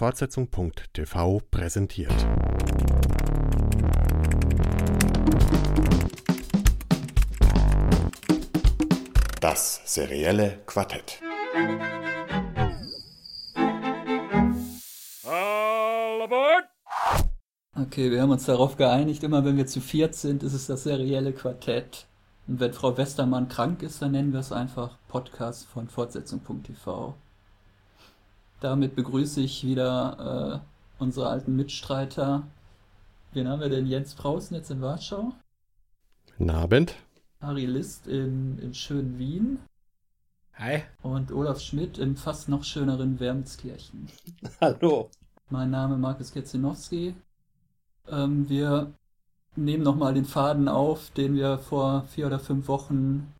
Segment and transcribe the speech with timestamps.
[0.00, 2.14] Fortsetzung.tv präsentiert.
[9.42, 11.20] Das serielle Quartett.
[17.76, 20.84] Okay, wir haben uns darauf geeinigt, immer wenn wir zu viert sind, ist es das
[20.84, 22.06] serielle Quartett.
[22.48, 27.16] Und wenn Frau Westermann krank ist, dann nennen wir es einfach Podcast von Fortsetzung.tv.
[28.60, 32.46] Damit begrüße ich wieder äh, unsere alten Mitstreiter.
[33.32, 33.86] Wen haben wir denn?
[33.86, 35.32] Jens Prausen jetzt in Warschau.
[36.36, 36.94] Guten Abend.
[37.40, 39.60] Harry List in, in schönen Wien.
[40.54, 40.82] Hi.
[41.00, 44.08] Und Olaf Schmidt im fast noch schöneren Wermskirchen.
[44.60, 45.08] Hallo.
[45.48, 47.14] Mein Name ist Markus Ketzinowski.
[48.08, 48.92] Ähm, wir
[49.56, 53.32] nehmen nochmal den Faden auf, den wir vor vier oder fünf Wochen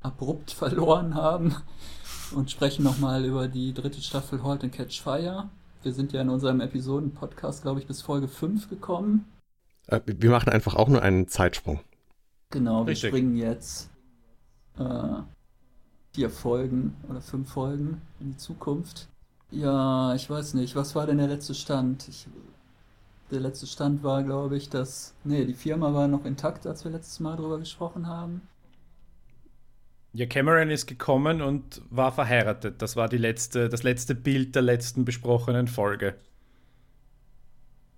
[0.00, 1.54] abrupt verloren haben
[2.32, 5.48] und sprechen nochmal über die dritte Staffel Halt and Catch Fire.
[5.82, 9.24] Wir sind ja in unserem Episoden-Podcast, glaube ich, bis Folge 5 gekommen.
[9.86, 11.80] Äh, wir machen einfach auch nur einen Zeitsprung.
[12.50, 13.10] Genau, wir Richtig.
[13.10, 13.90] springen jetzt
[14.78, 15.22] äh,
[16.12, 19.08] vier Folgen oder fünf Folgen in die Zukunft.
[19.50, 22.08] Ja, ich weiß nicht, was war denn der letzte Stand?
[22.08, 22.26] Ich,
[23.30, 25.14] der letzte Stand war, glaube ich, dass.
[25.24, 28.42] Nee, die Firma war noch intakt, als wir letztes Mal drüber gesprochen haben.
[30.16, 32.80] Ja, Cameron ist gekommen und war verheiratet.
[32.80, 36.14] Das war die letzte, das letzte Bild der letzten besprochenen Folge.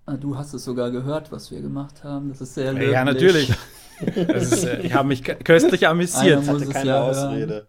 [0.05, 2.27] Ah, du hast es sogar gehört, was wir gemacht haben.
[2.27, 2.91] Das ist sehr löblich.
[2.91, 3.53] Ja, natürlich.
[4.01, 6.39] ist, äh, ich habe mich köstlich amüsiert.
[6.39, 7.53] Einer hatte keine ja Ausrede.
[7.53, 7.67] Hören.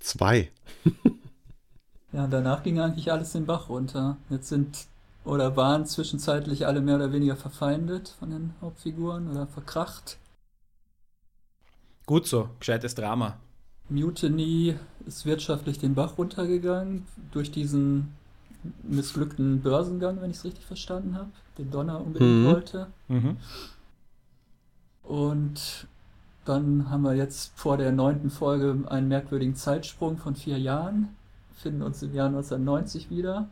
[0.00, 0.50] Zwei.
[2.12, 4.16] ja, danach ging eigentlich alles den Bach runter.
[4.28, 4.86] Jetzt sind
[5.24, 10.18] oder waren zwischenzeitlich alle mehr oder weniger verfeindet von den Hauptfiguren oder verkracht.
[12.06, 13.38] Gut so, gescheites Drama.
[13.94, 14.76] Mutiny
[15.06, 18.14] ist wirtschaftlich den Bach runtergegangen durch diesen
[18.84, 22.46] missglückten Börsengang, wenn ich es richtig verstanden habe, den Donner unbedingt mhm.
[22.46, 22.86] wollte.
[23.08, 23.36] Mhm.
[25.02, 25.86] Und
[26.44, 31.08] dann haben wir jetzt vor der neunten Folge einen merkwürdigen Zeitsprung von vier Jahren,
[31.54, 33.48] finden uns im Jahr 1990 wieder.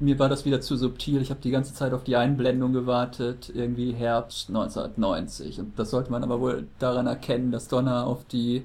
[0.00, 1.20] Mir war das wieder zu subtil.
[1.20, 5.60] Ich habe die ganze Zeit auf die Einblendung gewartet, irgendwie Herbst 1990.
[5.60, 8.64] Und das sollte man aber wohl daran erkennen, dass Donner auf die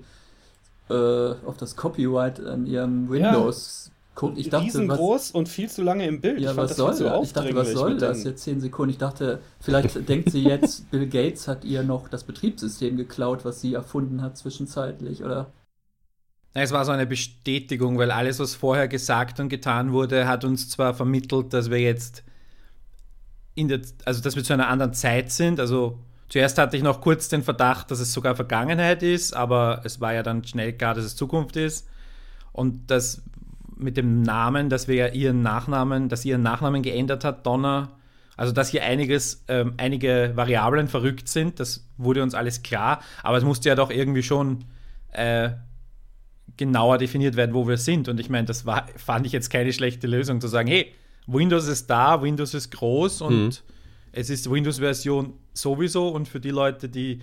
[0.89, 0.93] äh,
[1.45, 3.93] auf das Copyright an ihrem Windows ja.
[4.15, 4.37] guckt.
[4.37, 6.39] Ich dachte, Riesengroß was, und viel zu lange im Bild.
[6.39, 7.23] Ja, ich was soll das?
[7.23, 8.23] Ich dachte, was soll das?
[8.23, 8.91] Jetzt zehn Sekunden.
[8.91, 13.61] Ich dachte, vielleicht denkt sie jetzt, Bill Gates hat ihr noch das Betriebssystem geklaut, was
[13.61, 15.51] sie erfunden hat zwischenzeitlich, oder?
[16.55, 20.69] Es war so eine Bestätigung, weil alles, was vorher gesagt und getan wurde, hat uns
[20.69, 22.23] zwar vermittelt, dass wir jetzt
[23.55, 25.97] in der, also dass wir zu einer anderen Zeit sind, also
[26.29, 30.13] Zuerst hatte ich noch kurz den Verdacht, dass es sogar Vergangenheit ist, aber es war
[30.13, 31.87] ja dann schnell klar, dass es Zukunft ist.
[32.51, 33.21] Und das
[33.75, 37.91] mit dem Namen, dass wir ja ihren Nachnamen, dass ihren Nachnamen geändert hat, Donna,
[38.35, 43.37] also dass hier einiges, ähm, einige Variablen verrückt sind, das wurde uns alles klar, aber
[43.37, 44.65] es musste ja doch irgendwie schon
[45.11, 45.51] äh,
[46.57, 48.09] genauer definiert werden, wo wir sind.
[48.09, 50.93] Und ich meine, das war, fand ich jetzt keine schlechte Lösung, zu sagen, hey,
[51.27, 53.51] Windows ist da, Windows ist groß und mhm.
[54.13, 57.19] Es ist Windows-Version sowieso und für die Leute, die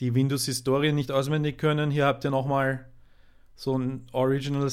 [0.00, 2.86] die Windows-Historie nicht auswendig können, hier habt ihr nochmal
[3.54, 4.68] so ein Original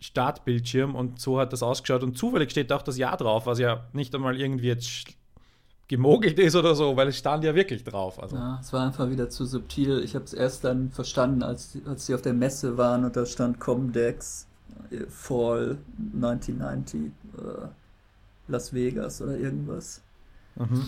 [0.00, 3.86] Startbildschirm und so hat das ausgeschaut und zufällig steht auch das Jahr drauf, was ja
[3.92, 5.16] nicht einmal irgendwie jetzt
[5.88, 8.20] gemogelt ist oder so, weil es stand ja wirklich drauf.
[8.20, 8.36] Also.
[8.36, 10.00] Ja, es war einfach wieder zu subtil.
[10.00, 13.24] Ich habe es erst dann verstanden, als, als sie auf der Messe waren und da
[13.24, 14.48] stand Comdex
[14.90, 15.78] äh, Fall
[16.14, 17.10] 1990 äh,
[18.48, 20.02] Las Vegas oder irgendwas.
[20.56, 20.84] Mhm.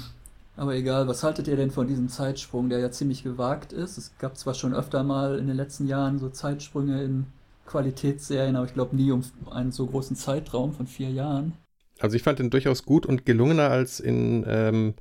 [0.57, 3.97] Aber egal, was haltet ihr denn von diesem Zeitsprung, der ja ziemlich gewagt ist?
[3.97, 7.27] Es gab zwar schon öfter mal in den letzten Jahren so Zeitsprünge in
[7.67, 11.53] Qualitätsserien, aber ich glaube nie um einen so großen Zeitraum von vier Jahren.
[12.01, 14.95] Also ich fand den durchaus gut und gelungener als in ähm,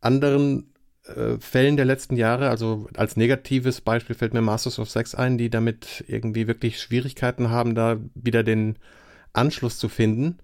[0.00, 0.72] anderen
[1.06, 2.50] äh, Fällen der letzten Jahre.
[2.50, 7.50] Also als negatives Beispiel fällt mir Masters of Sex ein, die damit irgendwie wirklich Schwierigkeiten
[7.50, 8.76] haben, da wieder den
[9.32, 10.38] Anschluss zu finden.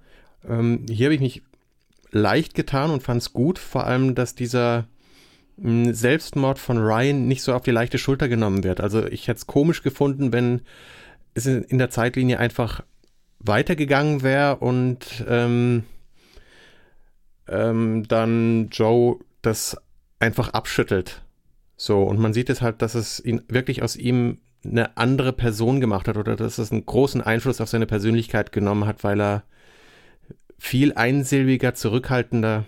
[0.45, 1.43] Ähm, hier habe ich mich
[2.11, 4.87] leicht getan und fand es gut, vor allem, dass dieser
[5.61, 8.81] hm, Selbstmord von Ryan nicht so auf die leichte Schulter genommen wird.
[8.81, 10.63] Also ich hätte es komisch gefunden, wenn
[11.35, 12.83] es in der Zeitlinie einfach
[13.39, 15.85] weitergegangen wäre und ähm,
[17.49, 19.77] ähm, dann Joe das
[20.19, 21.23] einfach abschüttelt.
[21.77, 25.81] So, und man sieht es halt, dass es ihn wirklich aus ihm eine andere Person
[25.81, 29.43] gemacht hat oder dass es einen großen Einfluss auf seine Persönlichkeit genommen hat, weil er
[30.61, 32.67] viel einsilbiger, zurückhaltender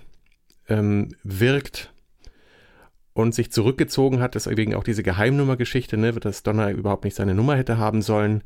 [0.66, 1.92] ähm, wirkt
[3.12, 4.34] und sich zurückgezogen hat.
[4.34, 8.44] Deswegen auch diese Geheimnummergeschichte, ne, dass Donner überhaupt nicht seine Nummer hätte haben sollen.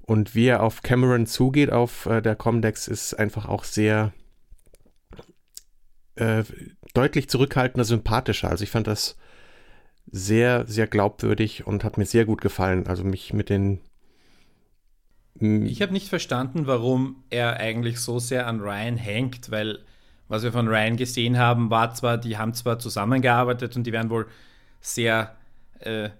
[0.00, 4.14] Und wie er auf Cameron zugeht, auf äh, der Comdex, ist einfach auch sehr
[6.14, 6.44] äh,
[6.94, 8.48] deutlich zurückhaltender, sympathischer.
[8.48, 9.18] Also ich fand das
[10.10, 12.86] sehr, sehr glaubwürdig und hat mir sehr gut gefallen.
[12.86, 13.80] Also mich mit den.
[15.40, 19.80] Ich habe nicht verstanden, warum er eigentlich so sehr an Ryan hängt, weil
[20.28, 24.10] was wir von Ryan gesehen haben, war zwar, die haben zwar zusammengearbeitet und die werden
[24.10, 24.26] wohl
[24.80, 25.34] sehr
[25.80, 26.10] äh,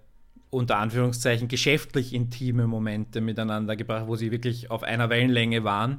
[0.50, 5.98] unter Anführungszeichen geschäftlich intime Momente miteinander gebracht, wo sie wirklich auf einer Wellenlänge waren.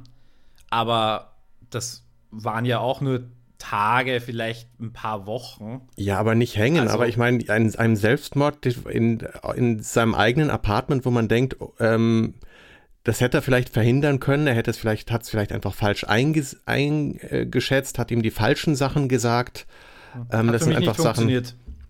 [0.70, 1.36] Aber
[1.70, 3.24] das waren ja auch nur
[3.58, 5.82] Tage, vielleicht ein paar Wochen.
[5.96, 6.80] Ja, aber nicht hängen.
[6.80, 9.22] Also, aber ich meine, ein, einem Selbstmord in,
[9.54, 12.34] in seinem eigenen Apartment, wo man denkt, ähm,
[13.04, 14.46] das hätte er vielleicht verhindern können.
[14.46, 19.08] Er hätte es vielleicht, hat es vielleicht einfach falsch eingeschätzt, hat ihm die falschen Sachen
[19.08, 19.66] gesagt.
[20.30, 21.42] Ähm, das sind einfach Sachen.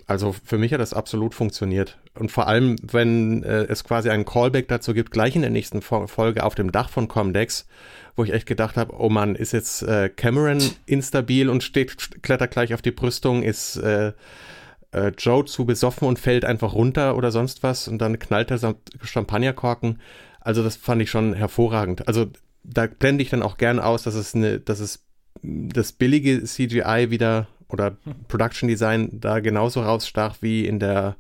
[0.07, 1.99] Also für mich hat das absolut funktioniert.
[2.19, 5.83] Und vor allem, wenn äh, es quasi einen Callback dazu gibt, gleich in der nächsten
[5.83, 7.69] Folge auf dem Dach von Comdex,
[8.17, 12.51] wo ich echt gedacht habe, oh Mann, ist jetzt äh, Cameron instabil und steht, klettert
[12.51, 14.13] gleich auf die Brüstung, ist äh,
[14.91, 18.75] äh, Joe zu besoffen und fällt einfach runter oder sonst was und dann knallt er
[19.03, 20.01] Champagnerkorken.
[20.41, 22.09] Also das fand ich schon hervorragend.
[22.09, 22.27] Also
[22.63, 25.05] da blende ich dann auch gern aus, dass es eine, dass es
[25.43, 27.97] das billige CGI wieder oder
[28.29, 31.17] Production Design da genauso rausstach wie in der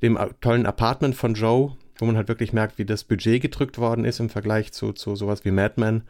[0.00, 4.04] dem tollen Apartment von Joe, wo man halt wirklich merkt, wie das Budget gedrückt worden
[4.04, 6.02] ist im Vergleich zu, zu sowas wie Mad Men.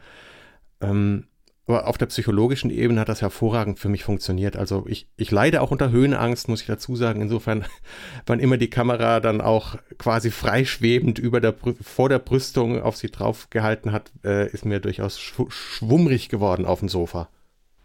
[0.81, 1.27] Ähm,
[1.65, 4.57] aber auf der psychologischen Ebene hat das hervorragend für mich funktioniert.
[4.57, 7.21] Also ich, ich leide auch unter Höhenangst, muss ich dazu sagen.
[7.21, 7.63] Insofern,
[8.25, 13.11] wann immer die Kamera dann auch quasi freischwebend über der, vor der Brüstung auf sie
[13.11, 17.29] drauf gehalten hat, äh, ist mir durchaus schw schwummrig geworden auf dem Sofa.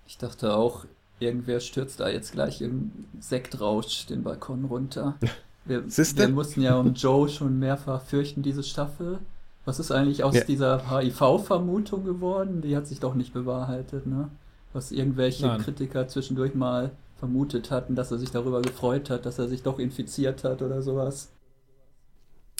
[0.07, 0.85] Ich dachte auch,
[1.21, 2.91] irgendwer stürzt da jetzt gleich im
[3.21, 5.19] Sektrausch den Balkon runter.
[5.65, 9.19] Wir, wir mussten ja um Joe schon mehrfach fürchten, diese Staffel.
[9.69, 10.45] Was ist eigentlich aus ja.
[10.45, 12.63] dieser HIV-Vermutung geworden?
[12.63, 14.31] Die hat sich doch nicht bewahrheitet, ne?
[14.73, 15.61] Was irgendwelche Nein.
[15.61, 19.79] Kritiker zwischendurch mal vermutet hatten, dass er sich darüber gefreut hat, dass er sich doch
[19.79, 21.31] infiziert hat oder sowas.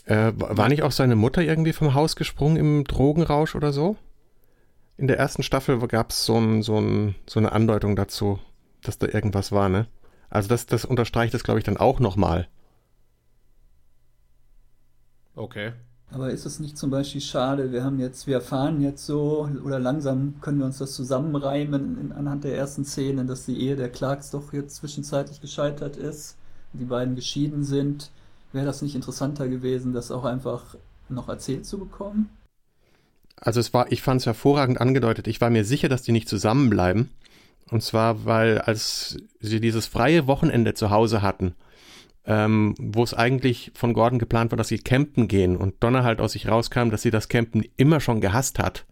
[0.05, 3.97] Äh, war nicht auch seine Mutter irgendwie vom Haus gesprungen im Drogenrausch oder so?
[4.99, 8.39] In der ersten Staffel gab es so, ein, so, so eine Andeutung dazu,
[8.83, 9.87] dass da irgendwas war, ne?
[10.29, 12.49] Also das, das unterstreicht es, glaube ich, dann auch nochmal.
[15.35, 15.73] Okay.
[16.11, 19.79] Aber ist es nicht zum Beispiel schade, wir haben jetzt, wir erfahren jetzt so, oder
[19.79, 23.91] langsam können wir uns das zusammenreimen in, anhand der ersten Szenen, dass die Ehe der
[23.91, 26.37] Clarks doch jetzt zwischenzeitlich gescheitert ist,
[26.73, 28.11] die beiden geschieden sind.
[28.53, 30.77] Wäre das nicht interessanter gewesen, das auch einfach
[31.11, 32.31] noch erzählt zu bekommen?
[33.37, 35.27] Also es war, ich fand es hervorragend angedeutet.
[35.29, 37.11] Ich war mir sicher, dass die nicht zusammenbleiben.
[37.71, 41.55] Und zwar, weil als sie dieses freie Wochenende zu Hause hatten,
[42.29, 46.21] ähm, wo es eigentlich von Gordon geplant war, dass sie campen gehen und Donna halt
[46.21, 48.85] aus sich rauskam, dass sie das Campen immer schon gehasst hat.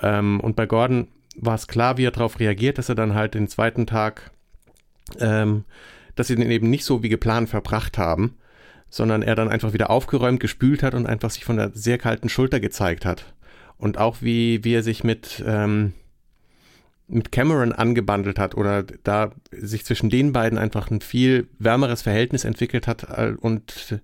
[0.00, 3.34] Ähm, und bei Gordon war es klar, wie er darauf reagiert, dass er dann halt
[3.34, 4.30] den zweiten Tag,
[5.18, 5.64] ähm,
[6.14, 8.36] dass sie den eben nicht so wie geplant verbracht haben,
[8.88, 12.28] sondern er dann einfach wieder aufgeräumt, gespült hat und einfach sich von der sehr kalten
[12.28, 13.34] Schulter gezeigt hat.
[13.76, 15.94] Und auch wie, wie er sich mit, ähm,
[17.08, 22.44] mit Cameron angebandelt hat oder da sich zwischen den beiden einfach ein viel wärmeres Verhältnis
[22.44, 23.06] entwickelt hat
[23.40, 24.00] und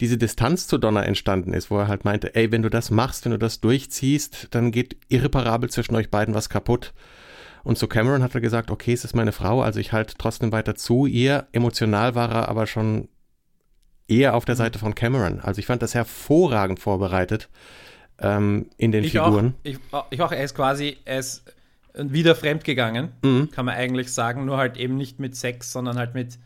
[0.00, 3.24] diese Distanz zu Donna entstanden ist, wo er halt meinte, ey, wenn du das machst,
[3.24, 6.92] wenn du das durchziehst, dann geht irreparabel zwischen euch beiden was kaputt.
[7.62, 10.52] Und zu Cameron hat er gesagt, okay, es ist meine Frau, also ich halte trotzdem
[10.52, 11.46] weiter zu ihr.
[11.52, 13.08] Emotional war er aber schon
[14.06, 15.40] eher auf der Seite von Cameron.
[15.40, 17.48] Also ich fand das hervorragend vorbereitet
[18.18, 19.54] ähm, in den ich Figuren.
[19.54, 19.78] Auch, ich,
[20.10, 21.42] ich auch, er ist quasi, er ist
[21.96, 23.50] wieder fremdgegangen, mhm.
[23.50, 26.38] kann man eigentlich sagen, nur halt eben nicht mit Sex, sondern halt mit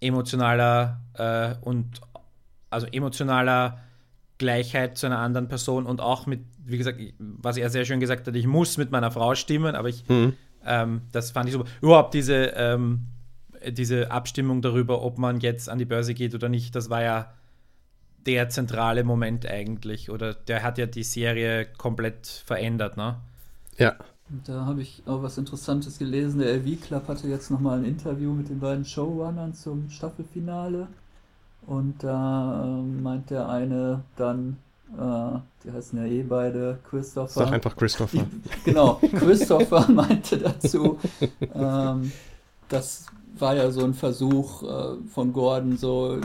[0.00, 2.00] emotionaler äh, und
[2.70, 3.80] also emotionaler
[4.38, 8.26] Gleichheit zu einer anderen Person und auch mit, wie gesagt, was er sehr schön gesagt
[8.26, 10.34] hat, ich muss mit meiner Frau stimmen, aber ich, mhm.
[10.64, 11.68] ähm, das fand ich super.
[11.82, 13.06] Überhaupt diese, ähm,
[13.68, 17.32] diese Abstimmung darüber, ob man jetzt an die Börse geht oder nicht, das war ja
[18.26, 20.10] der zentrale Moment eigentlich.
[20.10, 23.16] Oder der hat ja die Serie komplett verändert, ne?
[23.76, 23.96] Ja.
[24.46, 26.40] Da habe ich auch was Interessantes gelesen.
[26.40, 30.86] Der LV Club hatte jetzt nochmal ein Interview mit den beiden Showrunnern zum Staffelfinale.
[31.66, 34.56] Und da äh, meint der eine dann,
[34.96, 37.28] äh, die heißen ja eh beide Christopher.
[37.44, 38.26] Sag einfach Christopher.
[38.64, 40.98] genau, Christopher meinte dazu,
[41.54, 42.12] ähm,
[42.68, 43.06] dass
[43.38, 46.18] war ja so ein Versuch äh, von Gordon, so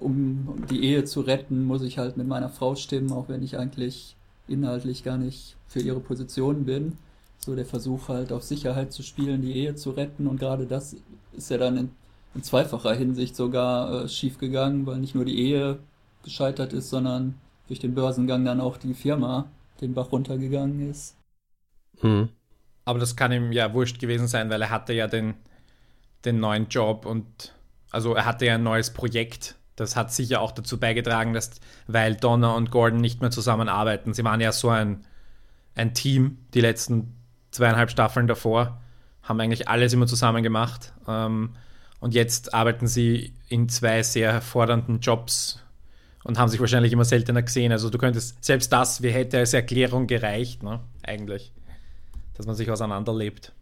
[0.00, 3.58] um die Ehe zu retten, muss ich halt mit meiner Frau stimmen, auch wenn ich
[3.58, 4.16] eigentlich
[4.48, 6.96] inhaltlich gar nicht für ihre Position bin.
[7.38, 10.96] So der Versuch halt auf Sicherheit zu spielen, die Ehe zu retten und gerade das
[11.32, 11.90] ist ja dann in,
[12.34, 15.78] in zweifacher Hinsicht sogar äh, schief gegangen, weil nicht nur die Ehe
[16.24, 17.34] gescheitert ist, sondern
[17.68, 19.46] durch den Börsengang dann auch die Firma
[19.80, 21.16] den Bach runtergegangen ist.
[22.00, 22.28] Hm.
[22.84, 25.34] Aber das kann ihm ja wurscht gewesen sein, weil er hatte ja den,
[26.24, 27.52] den neuen Job und
[27.90, 29.56] also er hatte ja ein neues Projekt.
[29.74, 34.14] Das hat sicher auch dazu beigetragen, dass, weil Donna und Gordon nicht mehr zusammenarbeiten.
[34.14, 35.04] Sie waren ja so ein,
[35.74, 37.15] ein Team die letzten
[37.56, 38.80] zweieinhalb Staffeln davor,
[39.22, 40.92] haben eigentlich alles immer zusammen gemacht.
[41.08, 41.56] Ähm,
[41.98, 45.62] und jetzt arbeiten sie in zwei sehr fordernden Jobs
[46.24, 47.72] und haben sich wahrscheinlich immer seltener gesehen.
[47.72, 50.80] Also du könntest, selbst das, wie hätte als Erklärung gereicht, ne?
[51.02, 51.52] Eigentlich.
[52.34, 53.52] Dass man sich auseinanderlebt.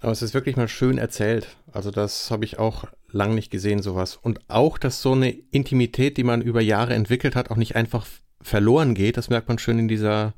[0.00, 1.46] Aber es ist wirklich mal schön erzählt.
[1.72, 4.16] Also das habe ich auch lang nicht gesehen, sowas.
[4.16, 8.06] Und auch, dass so eine Intimität, die man über Jahre entwickelt hat, auch nicht einfach
[8.40, 9.16] verloren geht.
[9.16, 10.32] Das merkt man schön in dieser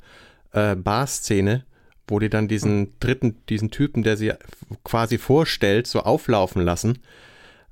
[0.51, 1.65] äh, Bar-Szene,
[2.07, 4.33] wo die dann diesen dritten, diesen Typen, der sie
[4.85, 6.99] quasi vorstellt, so auflaufen lassen,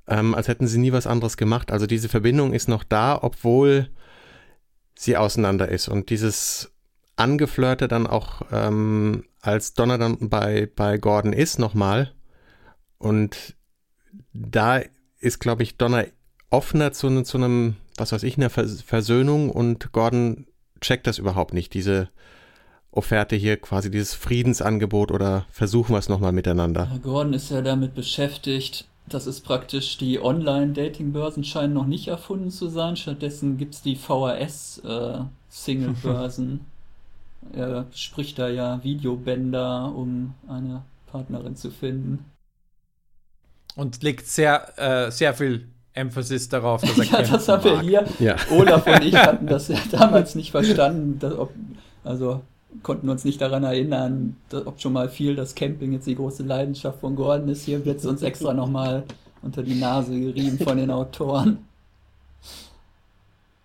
[0.08, 1.72] ähm, als hätten sie nie was anderes gemacht.
[1.72, 3.90] Also diese Verbindung ist noch da, obwohl
[4.94, 5.88] sie auseinander ist.
[5.88, 6.72] Und dieses
[7.16, 12.12] Angeflirte dann auch, ähm, als Donner dann bei, bei Gordon ist, nochmal.
[12.98, 13.56] Und
[14.32, 14.80] da
[15.18, 16.06] ist, glaube ich, Donner
[16.50, 20.46] offener zu, zu einem, was weiß ich, einer Versöhnung und Gordon
[20.80, 22.10] checkt das überhaupt nicht, diese
[22.92, 26.88] Offerte hier, quasi dieses Friedensangebot oder versuchen wir es nochmal miteinander.
[27.02, 32.68] Gordon ist ja damit beschäftigt, das ist praktisch, die Online-Dating-Börsen scheinen noch nicht erfunden zu
[32.68, 36.60] sein, stattdessen gibt es die VHS-Single-Börsen.
[37.52, 42.24] Äh, er spricht da ja Videobänder, um eine Partnerin zu finden.
[43.76, 48.04] Und legt sehr, äh, sehr viel Emphasis darauf, dass er Ja, das haben wir hier.
[48.18, 48.36] Ja.
[48.50, 51.18] Olaf und ich hatten das ja damals nicht verstanden.
[51.18, 51.52] Dass, ob,
[52.04, 52.42] also
[52.82, 57.00] konnten uns nicht daran erinnern, ob schon mal viel das Camping jetzt die große Leidenschaft
[57.00, 57.64] von Gordon ist.
[57.64, 59.04] Hier wird es uns extra nochmal
[59.42, 61.64] unter die Nase gerieben von den Autoren.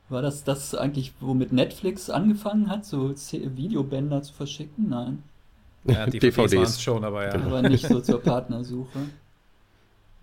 [0.10, 4.90] War das das eigentlich, womit Netflix angefangen hat, so Videobänder zu verschicken?
[4.90, 5.24] Nein.
[5.86, 7.34] Ja, die DVDs schon, aber ja.
[7.34, 9.00] Aber nicht so zur Partnersuche.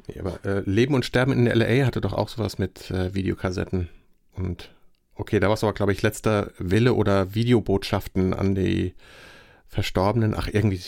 [0.09, 3.89] Ja, aber äh, Leben und Sterben in LA hatte doch auch sowas mit äh, Videokassetten.
[4.37, 4.71] Und
[5.15, 8.95] okay, da war es aber, glaube ich, letzter Wille oder Videobotschaften an die
[9.69, 10.35] Verstorbenen.
[10.37, 10.81] Ach, irgendwie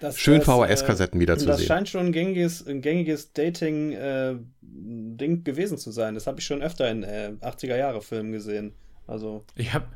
[0.00, 1.68] das, schön VHS-Kassetten äh, wieder zu das sehen.
[1.68, 3.96] Das scheint schon ein gängiges, ein gängiges Dating-Ding
[5.32, 6.14] äh, gewesen zu sein.
[6.14, 8.72] Das habe ich schon öfter in 80er-Jahre-Filmen äh, gesehen.
[9.06, 9.44] Also.
[9.54, 9.86] Ich habe.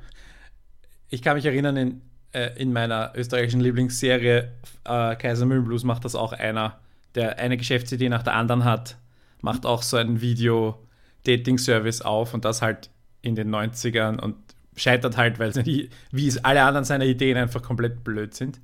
[1.12, 2.02] Ich kann mich erinnern, in,
[2.32, 4.52] äh, in meiner österreichischen Lieblingsserie
[4.84, 6.78] äh, Kaiser Mühlenblues macht das auch einer
[7.14, 8.96] der eine Geschäftsidee nach der anderen hat,
[9.40, 12.89] macht auch so einen Video-Dating-Service auf und das halt
[13.22, 14.36] in den 90ern und
[14.76, 18.60] scheitert halt, weil sie, wie alle anderen seiner Ideen einfach komplett blöd sind.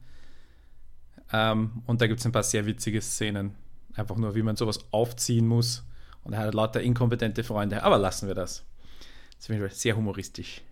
[1.33, 3.55] Ähm, und da gibt es ein paar sehr witzige Szenen.
[3.95, 5.85] Einfach nur, wie man sowas aufziehen muss.
[6.23, 7.83] Und er hat lauter inkompetente Freunde.
[7.83, 8.65] Aber lassen wir das.
[9.39, 10.63] Das ist sehr humoristisch.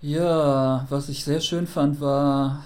[0.00, 2.62] Ja, was ich sehr schön fand, war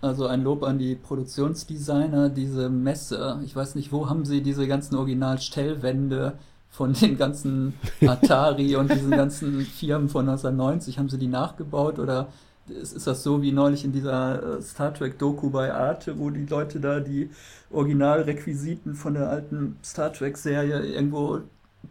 [0.00, 3.40] also ein Lob an die Produktionsdesigner, diese Messe.
[3.44, 6.38] Ich weiß nicht, wo haben sie diese ganzen Originalstellwände
[6.72, 7.74] von den ganzen
[8.04, 10.98] Atari und diesen ganzen Firmen von 1990?
[10.98, 12.28] Haben sie die nachgebaut oder
[12.68, 16.46] ist, das so wie neulich in dieser äh, Star Trek Doku bei Arte, wo die
[16.46, 17.30] Leute da die
[17.70, 21.40] Originalrequisiten von der alten Star Trek Serie irgendwo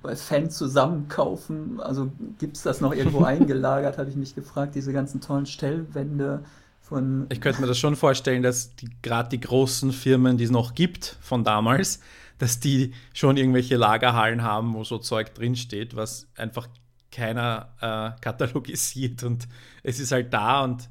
[0.02, 1.80] bei Fans zusammenkaufen?
[1.80, 6.44] Also gibt es das noch irgendwo eingelagert, habe ich mich gefragt, diese ganzen tollen Stellwände
[6.82, 8.72] von ich könnte mir das schon vorstellen, dass
[9.02, 12.00] gerade die großen Firmen, die es noch gibt von damals,
[12.42, 16.68] dass die schon irgendwelche Lagerhallen haben, wo so Zeug drinsteht, was einfach
[17.12, 19.48] keiner äh, katalogisiert und
[19.84, 20.90] es ist halt da und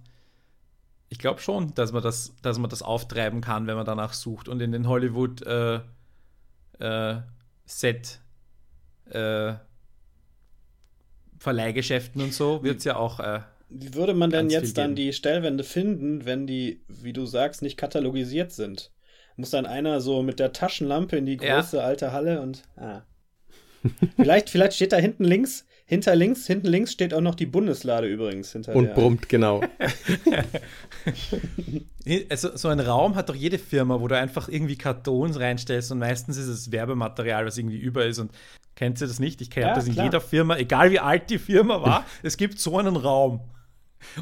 [1.09, 4.49] ich glaube schon, dass man das, dass man das auftreiben kann, wenn man danach sucht.
[4.49, 5.80] Und in den Hollywood äh,
[6.78, 7.16] äh,
[7.66, 8.21] Set
[9.07, 9.54] äh,
[11.37, 13.40] Verleihgeschäften und so wird es ja auch äh,
[13.71, 17.76] wie würde man denn jetzt dann die Stellwände finden, wenn die, wie du sagst, nicht
[17.76, 18.92] katalogisiert sind?
[19.40, 21.82] Muss dann einer so mit der Taschenlampe in die große ja.
[21.82, 22.62] alte Halle und.
[22.76, 23.02] Ah.
[24.16, 28.06] vielleicht, vielleicht steht da hinten links, hinter links, hinten links steht auch noch die Bundeslade
[28.06, 28.52] übrigens.
[28.52, 28.94] Hinter und der.
[28.94, 29.62] brummt, genau.
[32.28, 35.99] also, so ein Raum hat doch jede Firma, wo du einfach irgendwie Kartons reinstellst und
[35.99, 38.32] meistens ist es Werbematerial, was irgendwie über ist und
[38.80, 39.42] Kennt ihr das nicht?
[39.42, 40.06] Ich kenne ja, das in klar.
[40.06, 42.06] jeder Firma, egal wie alt die Firma war.
[42.23, 43.40] es gibt so einen Raum.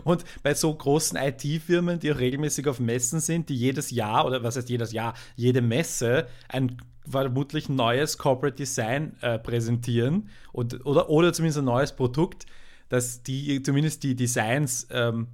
[0.05, 4.43] Und bei so großen IT-Firmen, die auch regelmäßig auf Messen sind, die jedes Jahr, oder
[4.43, 6.77] was heißt jedes Jahr, jede Messe ein
[7.09, 12.47] vermutlich neues Corporate Design äh, präsentieren und, oder, oder zumindest ein neues Produkt,
[12.89, 15.29] dass die zumindest die Designs ähm,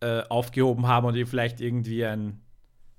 [0.00, 2.40] äh, aufgehoben haben und die vielleicht irgendwie ein,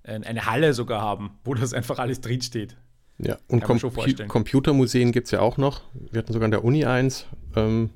[0.03, 2.77] ein, eine Halle sogar haben, wo das einfach alles drinsteht.
[3.19, 5.81] Ja, und Com Computermuseen gibt es ja auch noch.
[5.93, 7.25] Wir hatten sogar an der Uni eins.
[7.55, 7.89] Ähm,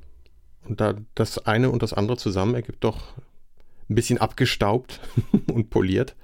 [0.68, 3.18] und da das eine und das andere zusammen ergibt doch
[3.89, 5.00] ein bisschen abgestaubt
[5.51, 6.15] und poliert.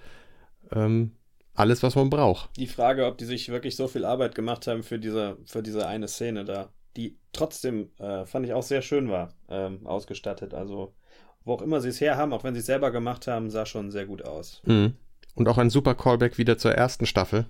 [0.71, 1.11] Ähm,
[1.53, 2.49] alles, was man braucht.
[2.55, 5.87] Die Frage, ob die sich wirklich so viel Arbeit gemacht haben für diese, für diese
[5.87, 10.53] eine Szene da, die trotzdem, äh, fand ich auch sehr schön war, ähm, ausgestattet.
[10.53, 10.93] Also,
[11.43, 13.65] wo auch immer sie es her haben, auch wenn sie es selber gemacht haben, sah
[13.65, 14.61] schon sehr gut aus.
[14.65, 14.93] Mhm.
[15.33, 17.47] Und auch ein super Callback wieder zur ersten Staffel.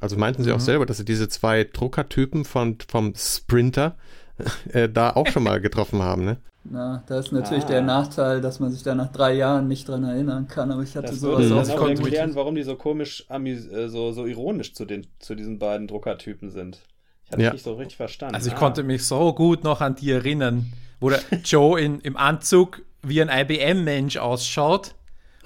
[0.00, 0.56] Also meinten sie mhm.
[0.56, 3.96] auch selber, dass sie diese zwei Druckertypen von, vom Sprinter
[4.72, 6.38] äh, da auch schon mal getroffen haben, ne?
[6.70, 7.68] Na, da ist natürlich ah.
[7.68, 10.96] der Nachteil, dass man sich da nach drei Jahren nicht dran erinnern kann, aber ich
[10.96, 11.56] hatte das sowas auch.
[11.56, 15.58] Das auch erklären, warum die so komisch, äh, so, so ironisch zu, den, zu diesen
[15.58, 16.80] beiden Druckertypen sind.
[17.24, 17.52] Ich hatte ja.
[17.52, 18.34] nicht so richtig verstanden.
[18.34, 18.58] Also ich ah.
[18.58, 23.22] konnte mich so gut noch an die erinnern, wo der Joe in, im Anzug wie
[23.22, 24.94] ein IBM-Mensch ausschaut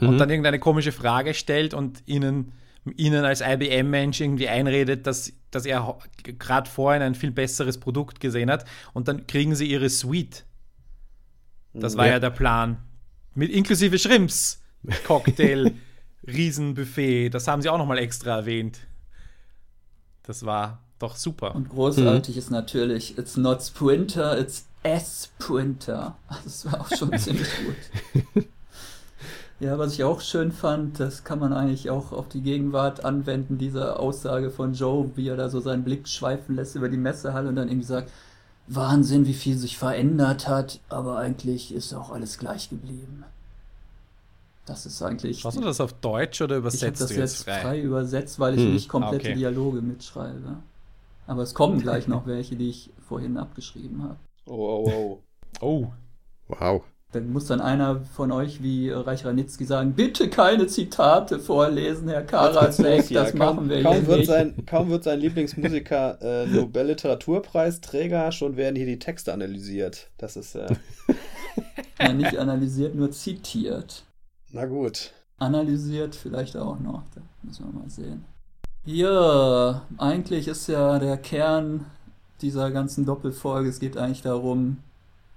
[0.00, 0.08] mhm.
[0.08, 2.52] und dann irgendeine komische Frage stellt und ihnen,
[2.84, 8.50] ihnen als IBM-Mensch irgendwie einredet, dass, dass er gerade vorhin ein viel besseres Produkt gesehen
[8.50, 10.44] hat und dann kriegen sie ihre Suite
[11.74, 12.78] das war ja, ja der Plan.
[13.34, 14.60] Mit inklusive Shrimps,
[15.06, 15.72] Cocktail,
[16.26, 17.30] Riesenbuffet.
[17.30, 18.80] Das haben sie auch nochmal extra erwähnt.
[20.22, 21.54] Das war doch super.
[21.54, 22.38] Und großartig mhm.
[22.38, 26.16] ist natürlich, it's not Sprinter, it's S-Sprinter.
[26.44, 28.44] Das war auch schon ziemlich gut.
[29.62, 33.58] Ja, was ich auch schön fand, das kann man eigentlich auch auf die Gegenwart anwenden,
[33.58, 37.48] diese Aussage von Joe, wie er da so seinen Blick schweifen lässt über die Messehalle
[37.48, 38.10] und dann irgendwie sagt,
[38.66, 43.22] Wahnsinn, wie viel sich verändert hat, aber eigentlich ist auch alles gleich geblieben.
[44.66, 45.44] Das ist eigentlich.
[45.44, 46.82] Hast du das auf Deutsch oder übersetzt?
[46.82, 47.60] Ich habe das jetzt frei?
[47.60, 47.80] frei?
[47.82, 48.72] übersetzt, weil ich hm.
[48.72, 49.34] nicht komplette okay.
[49.34, 50.56] Dialoge mitschreibe.
[51.28, 54.16] Aber es kommen gleich noch welche, die ich vorhin abgeschrieben habe.
[54.44, 55.22] Oh, oh, oh.
[55.60, 55.92] Oh.
[56.48, 56.82] Wow.
[57.12, 62.22] Dann muss dann einer von euch wie Reich Ranitzky sagen, bitte keine Zitate vorlesen, Herr
[62.22, 64.28] Karasek, ja, das kaum, machen wir kaum wird nicht.
[64.28, 70.08] Sein, kaum wird sein Lieblingsmusiker äh, Nobel-Literaturpreisträger, schon werden hier die Texte analysiert.
[70.16, 70.54] Das ist...
[70.54, 70.74] Äh...
[72.00, 74.04] ja, nicht analysiert, nur zitiert.
[74.50, 75.12] Na gut.
[75.38, 78.24] Analysiert vielleicht auch noch, da müssen wir mal sehen.
[78.84, 81.86] Ja, eigentlich ist ja der Kern
[82.40, 84.78] dieser ganzen Doppelfolge, es geht eigentlich darum,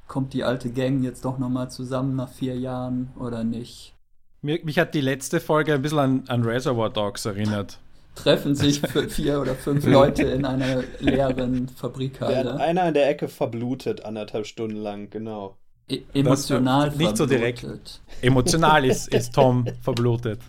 [0.08, 3.94] kommt die alte Gang jetzt doch nochmal zusammen nach vier Jahren oder nicht?
[4.42, 7.80] Mir, mich hat die letzte Folge ein bisschen an, an Reservoir Dogs erinnert.
[8.14, 12.36] Treffen sich vier oder fünf Leute in einer leeren Fabrikhalle.
[12.36, 15.58] Während einer in der Ecke verblutet, anderthalb Stunden lang, genau.
[15.90, 17.18] E emotional das, Nicht verblutet.
[17.18, 18.02] so direkt.
[18.22, 20.40] Emotional ist, ist Tom verblutet.